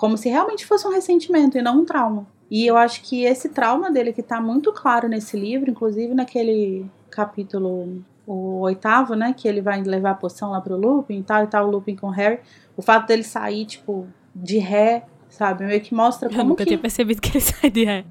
[0.00, 2.26] como se realmente fosse um ressentimento e não um trauma.
[2.50, 6.86] E eu acho que esse trauma dele, que tá muito claro nesse livro, inclusive naquele
[7.10, 9.34] capítulo, o oitavo, né?
[9.36, 11.96] Que ele vai levar a poção lá pro Lupin e tal, e tal, o Lupin
[11.96, 12.38] com o Harry.
[12.78, 15.66] O fato dele sair, tipo, de ré, sabe?
[15.66, 16.68] Meio que mostra como Eu nunca que...
[16.68, 18.06] tinha percebido que ele sai de ré.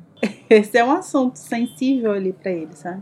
[0.48, 3.02] Esse é um assunto sensível ali para ele, sabe?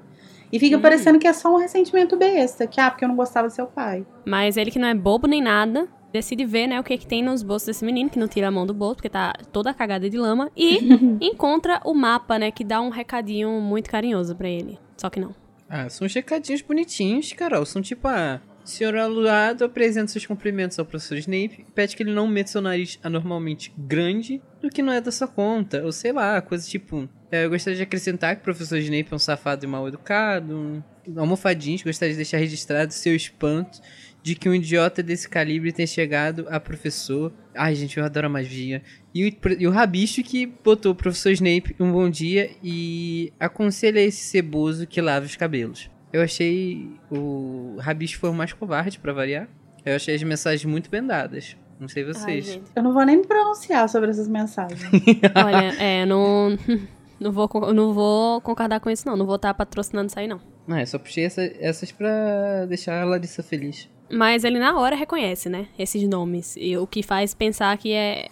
[0.49, 0.81] E fica hum.
[0.81, 3.67] parecendo que é só um ressentimento besta, que ah, porque eu não gostava do seu
[3.67, 4.05] pai.
[4.25, 7.23] Mas ele que não é bobo nem nada, decide ver, né, o que que tem
[7.23, 10.09] nos bolsos desse menino, que não tira a mão do bolso, porque tá toda cagada
[10.09, 10.79] de lama, e
[11.21, 14.79] encontra o mapa, né, que dá um recadinho muito carinhoso para ele.
[14.97, 15.35] Só que não.
[15.69, 17.65] Ah, são uns recadinhos bonitinhos, Carol.
[17.65, 22.27] São tipo, ah, senhor aluado apresenta seus cumprimentos ao professor Snape pede que ele não
[22.27, 25.83] meta seu nariz anormalmente grande do que não é da sua conta.
[25.83, 27.07] Ou sei lá, coisa tipo.
[27.31, 30.83] É, eu gostaria de acrescentar que o professor Snape é um safado e mal educado.
[31.15, 33.79] Almofadinhos, gostaria de deixar registrado seu espanto
[34.27, 37.31] de que um idiota desse calibre tenha chegado a professor.
[37.55, 38.81] Ai, gente, eu adoro a magia.
[39.15, 44.01] E o, e o rabicho que botou o professor Snape um bom dia e aconselha
[44.01, 45.89] esse ceboso que lava os cabelos.
[46.11, 49.47] Eu achei o rabicho foi o mais covarde para variar.
[49.85, 51.55] Eu achei as mensagens muito bem dadas.
[51.79, 52.49] Não sei vocês.
[52.49, 54.81] Ai, eu não vou nem me pronunciar sobre essas mensagens.
[55.35, 56.57] Olha, é, não,
[57.17, 59.15] não, vou, não vou concordar com isso, não.
[59.15, 60.41] Não vou estar patrocinando isso aí, não.
[60.67, 63.87] Não, é só puxei essa, essas pra deixar a Larissa feliz.
[64.09, 65.67] Mas ele na hora reconhece, né?
[65.77, 66.55] Esses nomes.
[66.57, 68.27] E o que faz pensar que é,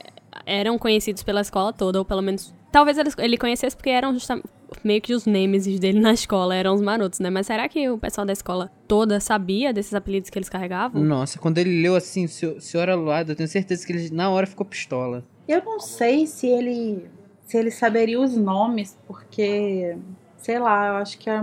[0.45, 2.53] eram conhecidos pela escola toda, ou pelo menos.
[2.71, 4.47] Talvez ele, conhecesse porque eram justamente.
[4.83, 7.29] Meio que os nêmesis dele na escola eram os marotos, né?
[7.29, 11.01] Mas será que o pessoal da escola toda sabia desses apelidos que eles carregavam?
[11.03, 14.65] Nossa, quando ele leu assim, Senhora Luada, eu tenho certeza que ele na hora ficou
[14.65, 15.23] pistola.
[15.47, 17.05] Eu não sei se ele.
[17.45, 19.95] se ele saberia os nomes, porque.
[20.37, 21.41] Sei lá, eu acho que é.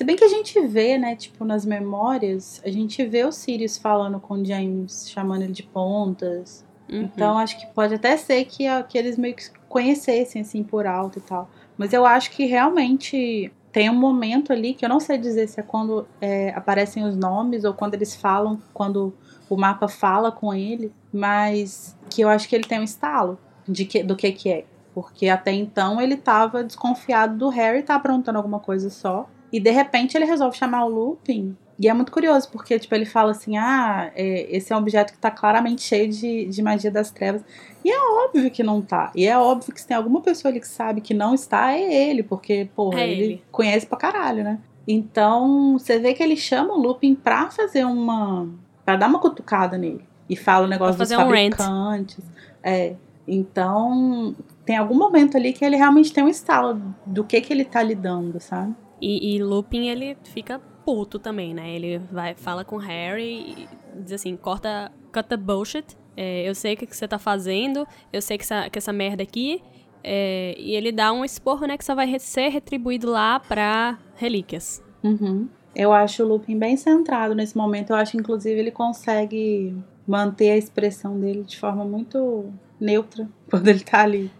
[0.00, 3.76] Se bem que a gente vê, né, tipo, nas memórias, a gente vê o Sirius
[3.76, 6.64] falando com o James, chamando ele de pontas.
[6.90, 7.02] Uhum.
[7.02, 11.18] Então acho que pode até ser que, que eles meio que conhecessem, assim, por alto
[11.18, 11.50] e tal.
[11.76, 15.60] Mas eu acho que realmente tem um momento ali que eu não sei dizer se
[15.60, 19.12] é quando é, aparecem os nomes ou quando eles falam, quando
[19.50, 23.38] o mapa fala com ele, mas que eu acho que ele tem um estalo
[23.68, 24.64] de que, do que que é.
[24.94, 29.28] Porque até então ele tava desconfiado do Harry tá aprontando alguma coisa só.
[29.52, 33.06] E de repente ele resolve chamar o Lupin e é muito curioso, porque, tipo, ele
[33.06, 36.90] fala assim, ah, é, esse é um objeto que tá claramente cheio de, de magia
[36.90, 37.42] das trevas.
[37.82, 39.10] E é óbvio que não tá.
[39.16, 42.10] E é óbvio que se tem alguma pessoa ali que sabe que não está, é
[42.10, 43.22] ele, porque, porra, é ele.
[43.22, 44.58] ele conhece pra caralho, né?
[44.86, 48.46] Então, você vê que ele chama o Lupin pra fazer uma...
[48.84, 50.04] pra dar uma cutucada nele.
[50.28, 52.18] E fala o negócio dos fabricantes.
[52.18, 52.22] Um
[52.62, 52.94] é,
[53.26, 54.36] então,
[54.66, 57.82] tem algum momento ali que ele realmente tem um estalo do que que ele tá
[57.82, 58.74] lidando, sabe?
[59.00, 61.74] E, e Lupin, ele fica puto também, né?
[61.74, 63.68] Ele vai, fala com Harry e
[64.02, 65.96] diz assim, corta, cut the bullshit.
[66.16, 68.92] É, eu sei o que, que você tá fazendo, eu sei que essa, que essa
[68.92, 69.62] merda aqui...
[70.02, 74.82] É, e ele dá um esporro, né, que só vai ser retribuído lá pra relíquias.
[75.04, 75.46] Uhum.
[75.74, 77.90] Eu acho o Lupin bem centrado nesse momento.
[77.90, 79.76] Eu acho, inclusive, ele consegue
[80.06, 84.30] manter a expressão dele de forma muito neutra quando ele tá ali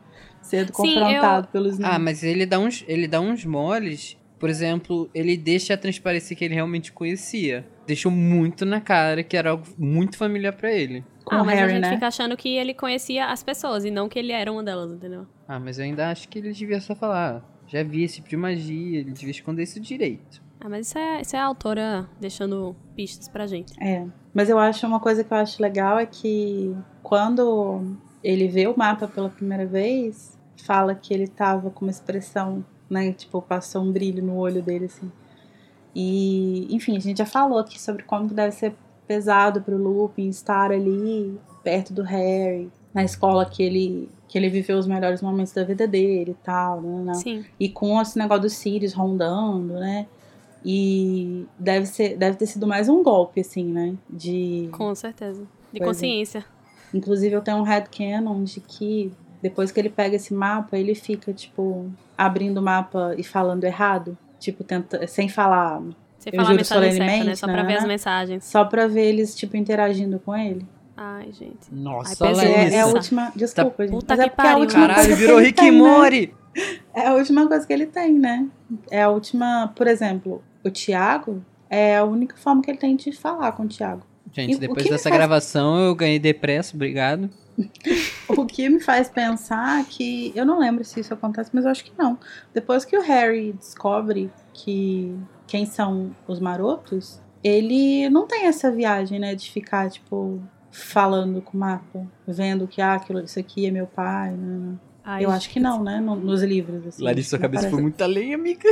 [0.42, 1.52] sendo Sim, confrontado eu...
[1.52, 6.36] pelos Ah, mas ele dá uns, ele dá uns moles por exemplo, ele deixa transparecer
[6.36, 7.68] que ele realmente conhecia.
[7.86, 11.05] Deixou muito na cara que era algo muito familiar para ele.
[11.26, 11.93] Com ah, mas Harry, a gente né?
[11.93, 15.26] fica achando que ele conhecia as pessoas e não que ele era uma delas, entendeu?
[15.47, 17.45] Ah, mas eu ainda acho que ele devia só falar.
[17.66, 20.43] Já vi esse tipo de magia, ele devia esconder isso direito.
[20.59, 23.74] Ah, mas isso é, isso é a autora deixando pistas pra gente.
[23.82, 24.07] É.
[24.32, 28.76] Mas eu acho uma coisa que eu acho legal é que quando ele vê o
[28.76, 33.12] mapa pela primeira vez, fala que ele tava com uma expressão, né?
[33.12, 35.11] Tipo, passou um brilho no olho dele, assim.
[35.95, 38.74] E, enfim, a gente já falou aqui sobre como deve ser
[39.07, 44.78] pesado pro Lupin estar ali perto do Harry, na escola que ele que ele viveu
[44.78, 47.03] os melhores momentos da vida dele e tal, né?
[47.07, 47.14] né.
[47.14, 47.45] Sim.
[47.59, 50.07] E com esse negócio dos Sirius rondando, né?
[50.64, 53.97] E deve, ser, deve ter sido mais um golpe, assim, né?
[54.09, 54.68] De.
[54.70, 55.43] Com certeza.
[55.72, 55.84] De é.
[55.84, 56.45] consciência.
[56.95, 59.12] Inclusive, eu tenho um headcanon de que
[59.43, 61.91] depois que ele pega esse mapa, ele fica, tipo,
[62.25, 64.16] abrindo o mapa e falando errado.
[64.39, 65.81] Tipo, tenta, sem falar.
[66.18, 67.09] Você Eu fala a juro mensagem certa, né?
[67.11, 67.79] solenemente, Só pra ver né?
[67.79, 68.45] as mensagens.
[68.45, 70.66] Só pra ver eles, tipo, interagindo com ele.
[70.97, 71.73] Ai, gente.
[71.73, 73.33] Nossa, Ai, é, é a última.
[73.35, 73.93] Desculpa, gente.
[73.95, 74.61] Puta Mas é porque é a pariu.
[74.61, 75.79] última Caralho, coisa que virou ele Rick tem, né?
[75.79, 76.35] Mori.
[76.95, 78.47] É a última coisa que ele tem, né?
[78.91, 79.73] É a última.
[79.75, 83.68] Por exemplo, o Thiago é a única forma que ele tem de falar com o
[83.68, 84.03] Thiago.
[84.33, 87.31] Gente, E depois dessa faz- gravação eu ganhei depresso, obrigado.
[88.28, 90.32] O que me faz pensar que.
[90.34, 92.18] Eu não lembro se isso acontece, mas eu acho que não.
[92.54, 95.14] Depois que o Harry descobre que
[95.46, 99.34] quem são os marotos, ele não tem essa viagem, né?
[99.34, 100.40] De ficar, tipo,
[100.70, 104.30] falando com o mapa, vendo que ah, aquilo, isso aqui é meu pai.
[104.32, 104.76] né?
[105.02, 105.98] Ai, Eu acho que não, né?
[106.00, 106.86] no- nos livros.
[106.86, 107.74] Assim, Larissa, sua não cabeça aparece.
[107.74, 108.68] foi muito além, amiga.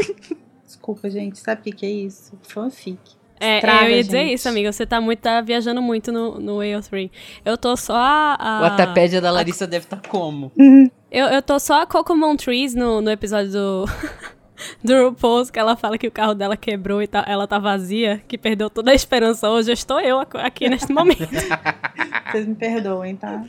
[0.64, 1.38] Desculpa, gente.
[1.38, 2.38] Sabe o que, que é isso?
[2.42, 3.00] Fanfic.
[3.40, 4.34] É, Estraga, eu ia dizer gente.
[4.34, 4.72] isso, amiga.
[4.72, 7.10] Você tá muito tá viajando muito no, no AO3.
[7.44, 8.36] Eu tô só a.
[8.38, 10.52] a- O Atapédia da Larissa deve estar como?
[11.10, 13.84] Eu, eu tô só a Cocomon Trees no, no episódio do.
[14.84, 18.20] Do RuPaul's, que ela fala que o carro dela quebrou e tá, ela tá vazia,
[18.26, 19.48] que perdeu toda a esperança.
[19.48, 21.28] Hoje eu estou eu aqui neste momento.
[22.30, 23.44] Vocês me perdoem, tá?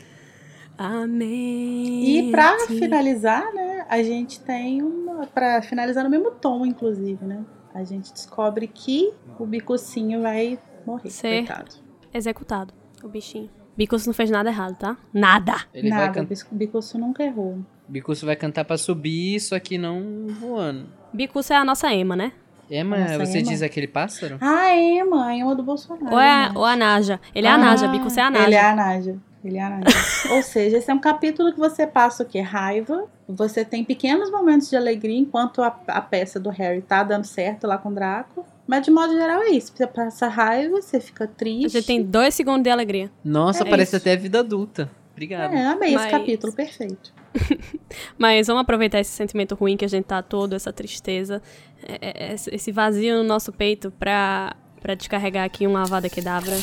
[0.78, 2.28] Amém.
[2.28, 5.26] E pra finalizar, né, a gente tem uma.
[5.28, 7.42] Pra finalizar no mesmo tom, inclusive, né?
[7.74, 11.10] A gente descobre que o bicocinho vai morrer.
[11.10, 11.72] Ser- Coitado.
[12.14, 13.50] Executado, o bichinho.
[13.78, 14.98] Bicos não fez nada errado, tá?
[15.14, 15.56] Nada.
[15.74, 16.36] Ele vai Nada, cantar.
[16.52, 17.60] o bicoço nunca errou.
[17.88, 20.88] Bicuço vai cantar pra subir, só que não voando.
[21.14, 22.34] Bicus é a nossa Ema, né?
[22.70, 23.50] Emma, Nossa, você Emma.
[23.50, 24.38] diz aquele pássaro?
[24.42, 26.14] Ah, a Emma, a Emma do Bolsonaro.
[26.14, 27.20] Ou é, a- ou a Naja.
[27.34, 28.46] Ele é a Naja, Bicus é a Naja.
[28.46, 29.18] Ele é a Naja.
[29.44, 29.80] Ele é.
[30.36, 32.42] Ou seja, esse é um capítulo que você passa o quê?
[32.42, 33.06] Raiva.
[33.28, 37.66] Você tem pequenos momentos de alegria enquanto a, a peça do Harry tá dando certo
[37.68, 38.46] lá com o Draco.
[38.68, 39.72] Mas de modo geral é isso.
[39.76, 41.70] Você passa raiva, você fica triste.
[41.72, 43.10] Você tem dois segundos de alegria.
[43.24, 43.98] Nossa, É parece isso.
[44.08, 44.90] até vida adulta.
[45.14, 45.54] Obrigado.
[45.54, 47.14] É, amei Mas- esse capítulo, perfeito.
[48.18, 51.42] Mas vamos aproveitar esse sentimento ruim que a gente tá todo, essa tristeza,
[51.88, 56.54] é- é- esse esse vazio no nosso peito pra, pra descarregar aqui uma Avada Kedavra.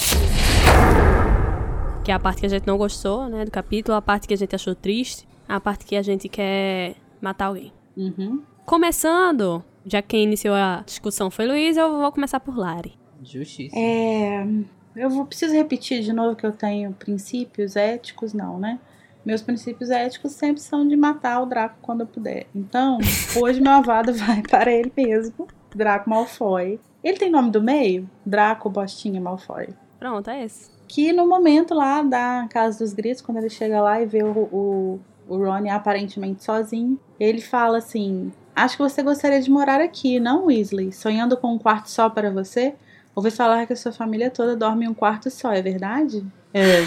[2.06, 4.34] Que é a parte que a gente não gostou, né, do capítulo, a parte que
[4.34, 7.72] a gente achou triste, a parte que a gente quer matar alguém.
[7.96, 8.44] Uhum.
[8.64, 12.96] Começando, já que quem iniciou a discussão foi Luiz, eu vou começar por Lari.
[13.24, 13.76] Justiça.
[13.76, 14.46] É,
[14.94, 18.78] eu vou, preciso repetir de novo que eu tenho princípios éticos, não, né?
[19.24, 22.46] Meus princípios éticos sempre são de matar o Draco quando eu puder.
[22.54, 22.98] Então,
[23.42, 26.78] hoje meu avado vai para ele mesmo, Draco Malfoy.
[27.02, 28.08] Ele tem nome do meio?
[28.24, 29.70] Draco Bostinha Malfoy.
[29.98, 30.70] Pronto, é esse.
[30.88, 34.30] Que no momento lá da Casa dos Gritos, quando ele chega lá e vê o,
[34.30, 40.20] o, o Ron aparentemente sozinho, ele fala assim: Acho que você gostaria de morar aqui,
[40.20, 40.92] não, Weasley?
[40.92, 42.74] Sonhando com um quarto só para você?
[43.14, 46.24] Ouvi falar que a sua família toda dorme em um quarto só, é verdade?
[46.52, 46.84] É.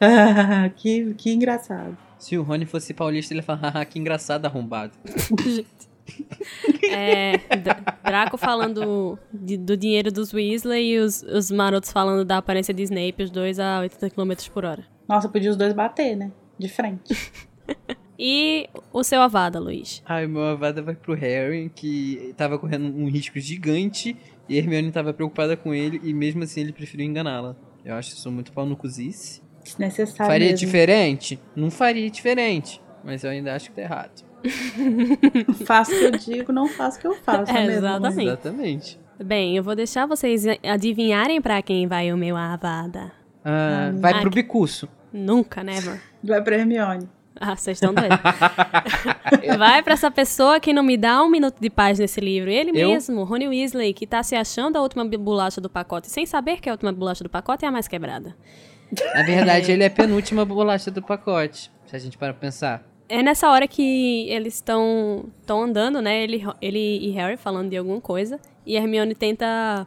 [0.76, 1.96] que, que engraçado.
[2.18, 4.92] Se o Rony fosse paulista, ele ia falar, haha, que engraçado arrombado.
[6.92, 7.34] É,
[8.04, 12.82] Draco falando de- do dinheiro dos Weasley e os, os marotos falando da aparência de
[12.82, 14.84] Snape, os dois a 80 km por hora.
[15.08, 16.32] Nossa, podia os dois bater, né?
[16.58, 17.14] De frente.
[18.22, 20.02] E o seu Avada, Luiz?
[20.04, 24.14] Ai, meu avada vai pro Harry, que tava correndo um risco gigante,
[24.46, 27.56] e a Hermione tava preocupada com ele, e mesmo assim ele preferiu enganá-la.
[27.82, 29.40] Eu acho isso muito pau no cozice.
[29.64, 30.30] Desnecessário.
[30.30, 30.58] Faria mesmo.
[30.66, 31.40] diferente?
[31.56, 34.22] Não faria diferente, mas eu ainda acho que tá errado.
[35.66, 37.50] Faço o que eu digo, não faço o que eu faço.
[37.50, 38.22] É, mesmo, exatamente.
[38.26, 39.00] Exatamente.
[39.22, 43.12] Bem, eu vou deixar vocês adivinharem pra quem vai o meu Avada.
[43.44, 44.88] Ah, Ah, vai ai, pro bicuço.
[45.12, 46.00] Nunca, never.
[46.22, 47.08] Vai pra Hermione.
[47.42, 48.18] Ah, vocês estão doidos.
[49.56, 52.50] Vai pra essa pessoa que não me dá um minuto de paz nesse livro.
[52.50, 52.88] Ele Eu?
[52.90, 56.68] mesmo, Rony Weasley, que tá se achando a última bolacha do pacote, sem saber que
[56.68, 58.36] a última bolacha do pacote é a mais quebrada.
[59.14, 62.82] Na verdade, ele é a penúltima bolacha do pacote, se a gente para pra pensar.
[63.10, 66.22] É nessa hora que eles estão estão andando, né?
[66.22, 68.38] Ele, ele e Harry falando de alguma coisa.
[68.64, 69.86] E a Hermione tenta.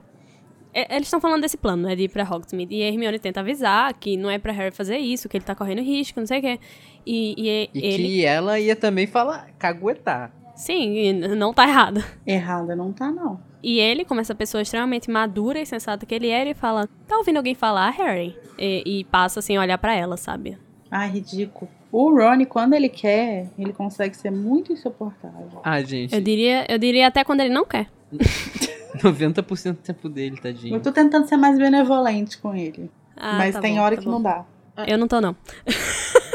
[0.73, 1.95] é, Eles estão falando desse plano, né?
[1.95, 2.75] De ir pra Hogsmeade.
[2.75, 5.55] E a Hermione tenta avisar que não é pra Harry fazer isso, que ele tá
[5.55, 6.59] correndo risco, não sei o quê.
[7.05, 8.03] E, e E ele.
[8.07, 10.33] que ela ia também falar, caguetar.
[10.55, 12.05] Sim, não tá errada.
[12.27, 13.39] Errada não tá, não.
[13.63, 17.17] E ele, como essa pessoa extremamente madura e sensata que ele é, ele fala: Tá
[17.17, 18.37] ouvindo alguém falar, Harry?
[18.59, 20.57] E, e passa assim a olhar pra ela, sabe?
[20.91, 21.71] Ai, ridículo.
[21.93, 25.61] O Ronnie, quando ele quer, ele consegue ser muito insuportável.
[25.63, 26.15] Ah, gente.
[26.15, 27.87] Eu diria, eu diria até quando ele não quer.
[28.97, 30.75] 90% do tempo dele, tadinho.
[30.75, 32.89] Eu tô tentando ser mais benevolente com ele.
[33.15, 34.13] Ah, mas tá tem bom, hora tá que bom.
[34.13, 34.45] não dá.
[34.87, 35.35] Eu não tô, não.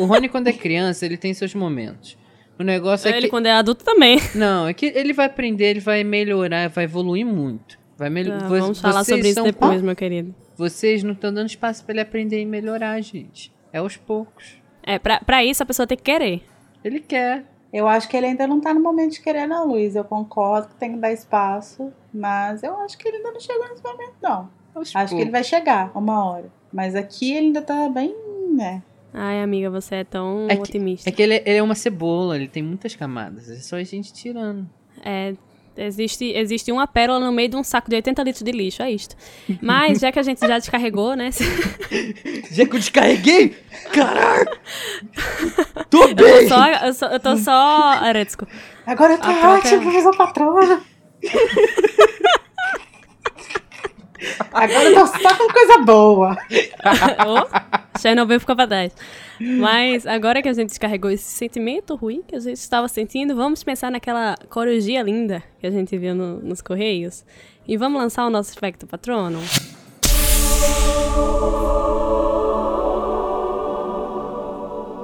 [0.01, 2.17] O Rony, quando é criança, ele tem seus momentos.
[2.59, 3.31] O negócio é ele, que.
[3.31, 4.19] quando é adulto, também.
[4.35, 7.79] Não, é que ele vai aprender, ele vai melhorar, vai evoluir muito.
[7.97, 8.33] Vai mel...
[8.33, 10.33] Ah, Vo- vamos falar vocês sobre isso são- depois, meu querido.
[10.57, 13.53] Vocês não estão dando espaço pra ele aprender e melhorar, gente.
[13.73, 14.58] É aos poucos.
[14.83, 16.43] É, pra, pra isso a pessoa tem que querer.
[16.85, 17.45] Ele quer.
[17.73, 19.95] Eu acho que ele ainda não tá no momento de querer, não, Luiz.
[19.95, 23.69] Eu concordo que tem que dar espaço, mas eu acho que ele ainda não chegou
[23.69, 24.49] nesse momento, não.
[24.95, 26.51] Acho que ele vai chegar uma hora.
[26.73, 28.15] Mas aqui ele ainda tá bem,
[28.55, 28.83] né?
[29.13, 31.09] Ai, amiga, você é tão É que- otimista.
[31.09, 33.51] É que ele, ele é uma cebola, ele tem muitas camadas.
[33.51, 34.69] É só a gente tirando.
[35.05, 35.35] É,
[35.79, 38.91] existe, existe uma pérola no meio de um saco de 80 litros de lixo, é
[38.91, 39.15] isto.
[39.63, 41.31] Mas, já que a gente já descarregou, né?
[42.51, 43.57] Já que eu descarreguei?
[43.93, 44.49] Caralho!
[45.91, 46.49] Tô Eu tô bem!
[46.49, 46.67] só.
[46.67, 47.53] Eu, só, eu tô só.
[48.87, 50.81] Agora tá A troca- ótimo, professor patrona.
[54.53, 56.37] Agora eu tô só com coisa boa.
[57.27, 58.95] oh, Chernobyl ficou pra trás.
[59.41, 63.63] Mas agora que a gente descarregou esse sentimento ruim que a gente estava sentindo, vamos
[63.63, 67.25] pensar naquela corujia linda que a gente viu no- nos Correios.
[67.67, 69.41] E vamos lançar o nosso Spectro Patrono.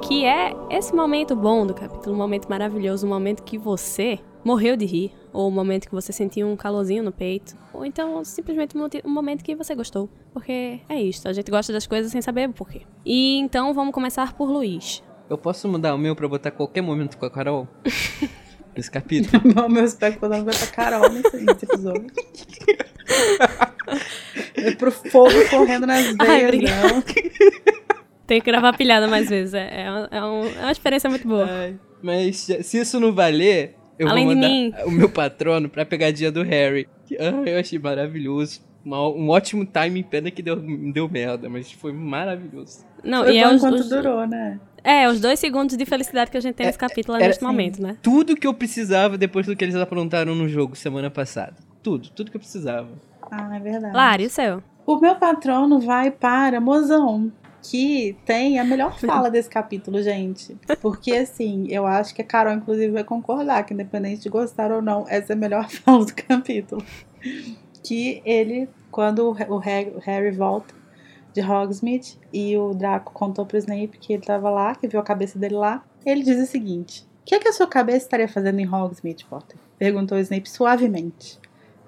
[0.03, 4.77] Que é esse momento bom do capítulo, um momento maravilhoso, um momento que você morreu
[4.77, 8.77] de rir, ou um momento que você sentiu um calorzinho no peito, ou então simplesmente
[9.05, 10.09] um momento que você gostou.
[10.33, 12.83] Porque é isso, a gente gosta das coisas sem saber o porquê.
[13.05, 15.03] E então vamos começar por Luiz.
[15.31, 17.67] Eu posso mudar o meu pra botar qualquer momento com a Carol?
[18.77, 19.41] Esse capítulo?
[19.55, 22.07] Meu, meu espectro vai pra Carol nesse, nesse episódio.
[24.57, 26.89] É pro fogo correndo nas Ai, veias, obrigada.
[26.89, 27.03] não.
[28.27, 31.29] Tem que gravar pilhada mais vezes, é, é, um- é um- é uma experiência muito
[31.29, 31.47] boa.
[31.49, 34.73] Ai, mas se isso não valer, eu Além vou de mandar mim.
[34.87, 36.89] o meu patrono pra pegadinha do Harry.
[37.07, 38.61] Que, ah, eu achei maravilhoso.
[38.85, 40.57] Uma- um ótimo timing, pena que deu,
[40.93, 42.85] deu merda, mas foi maravilhoso.
[43.03, 44.61] Não, Foi e bom é os, enquanto os- durou, né?
[44.83, 47.43] é, os dois segundos de felicidade que a gente tem nesse capítulo é era- neste
[47.45, 47.97] momento, né?
[48.03, 51.55] Tudo que eu precisava depois do que eles aprontaram no jogo semana passada.
[51.83, 52.89] Tudo, tudo que eu precisava.
[53.31, 53.95] Ah, é verdade.
[53.97, 54.63] Lari, o seu?
[54.87, 57.33] O meu patrono vai para Mozão,
[57.67, 60.55] que tem a melhor fala desse capítulo, gente.
[60.83, 64.83] Porque, assim, eu acho que a Carol, inclusive, vai concordar que, independente de gostar ou
[64.83, 66.85] não, essa é a melhor fala do capítulo.
[67.83, 70.75] Que ele, quando o Ha- o Ha- o Harry volta
[71.33, 75.03] de Hogsmeade e o Draco contou pro Snape que ele tava lá, que viu a
[75.03, 78.29] cabeça dele lá, ele diz o seguinte: O que, é que a sua cabeça estaria
[78.29, 79.57] fazendo em Hogsmeade, Potter?
[79.79, 81.39] Perguntou o Snape suavemente.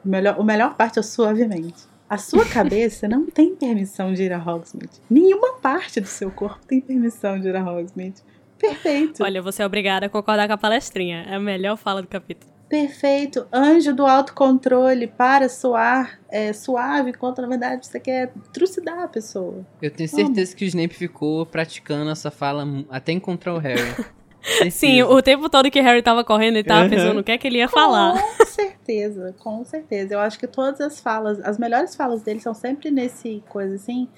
[0.05, 1.85] O melhor, o melhor parte é suavemente.
[2.09, 5.01] A sua cabeça não tem permissão de ir a Hogsmeade.
[5.11, 8.23] Nenhuma parte do seu corpo tem permissão de ir a Hogsmeade.
[8.59, 9.23] Perfeito.
[9.23, 11.27] Olha, você é obrigada a concordar com a palestrinha.
[11.29, 12.53] É a melhor fala do capítulo.
[12.69, 13.47] Perfeito.
[13.53, 19.65] Anjo do autocontrole para soar é, suave, enquanto na verdade você quer trucidar a pessoa.
[19.81, 23.83] Eu tenho certeza que o Snape ficou praticando essa fala até encontrar o Harry.
[24.57, 24.71] Certeza.
[24.77, 26.91] Sim, o tempo todo que Harry tava correndo, ele tava Aham.
[26.91, 28.15] pensando o que é que ele ia falar.
[28.39, 30.15] Com certeza, com certeza.
[30.15, 34.09] Eu acho que todas as falas, as melhores falas dele são sempre nesse coisa assim.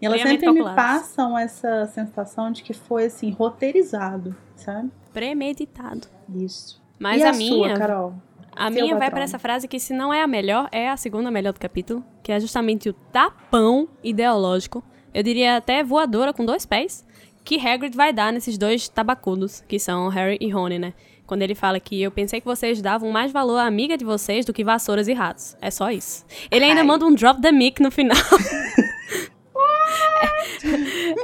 [0.00, 4.90] E elas sempre me passam essa sensação de que foi assim, roteirizado, sabe?
[5.12, 6.06] Premeditado.
[6.34, 6.80] Isso.
[6.98, 8.14] Mas e a, a, minha, sua, Carol?
[8.54, 9.10] a Seu minha vai patrão.
[9.14, 12.04] para essa frase que se não é a melhor, é a segunda melhor do capítulo,
[12.22, 14.82] que é justamente o tapão ideológico.
[15.14, 17.06] Eu diria até voadora com dois pés,
[17.46, 20.92] que Hagrid vai dar nesses dois tabacudos, que são Harry e Rony, né?
[21.24, 24.44] Quando ele fala que eu pensei que vocês davam mais valor à amiga de vocês
[24.44, 25.56] do que vassouras e ratos.
[25.60, 26.26] É só isso.
[26.50, 26.86] Ele ainda Ai.
[26.86, 28.16] manda um drop the mic no final.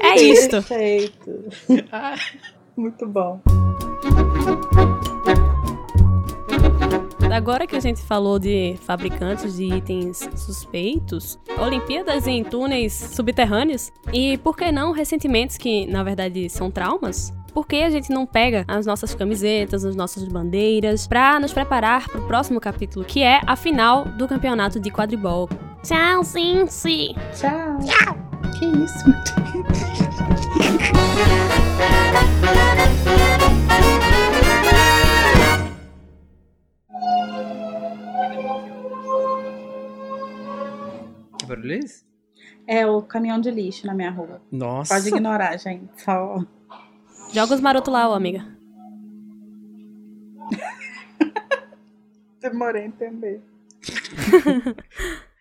[0.01, 0.63] é, é isto.
[0.63, 1.45] Perfeito.
[2.77, 3.43] Muito bom.
[7.33, 14.37] Agora que a gente falou de fabricantes de itens suspeitos, Olimpíadas em túneis subterrâneos e
[14.39, 17.33] por que não ressentimentos que na verdade são traumas?
[17.55, 22.07] Por que a gente não pega as nossas camisetas, as nossas bandeiras pra nos preparar
[22.09, 25.49] pro próximo capítulo, que é a final do campeonato de quadribol?
[25.83, 27.15] Tchau, Cincy!
[27.35, 27.79] Tchau.
[27.81, 28.17] Tchau.
[28.59, 29.05] Que isso?
[41.39, 42.05] Que barulho é esse?
[42.67, 44.41] É o caminhão de lixo na minha rua.
[44.51, 44.95] Nossa.
[44.95, 45.89] Pode ignorar, gente.
[46.03, 46.45] Só.
[47.33, 48.47] Joga os marotos lá, ô amiga.
[52.41, 53.41] Demorei a entender.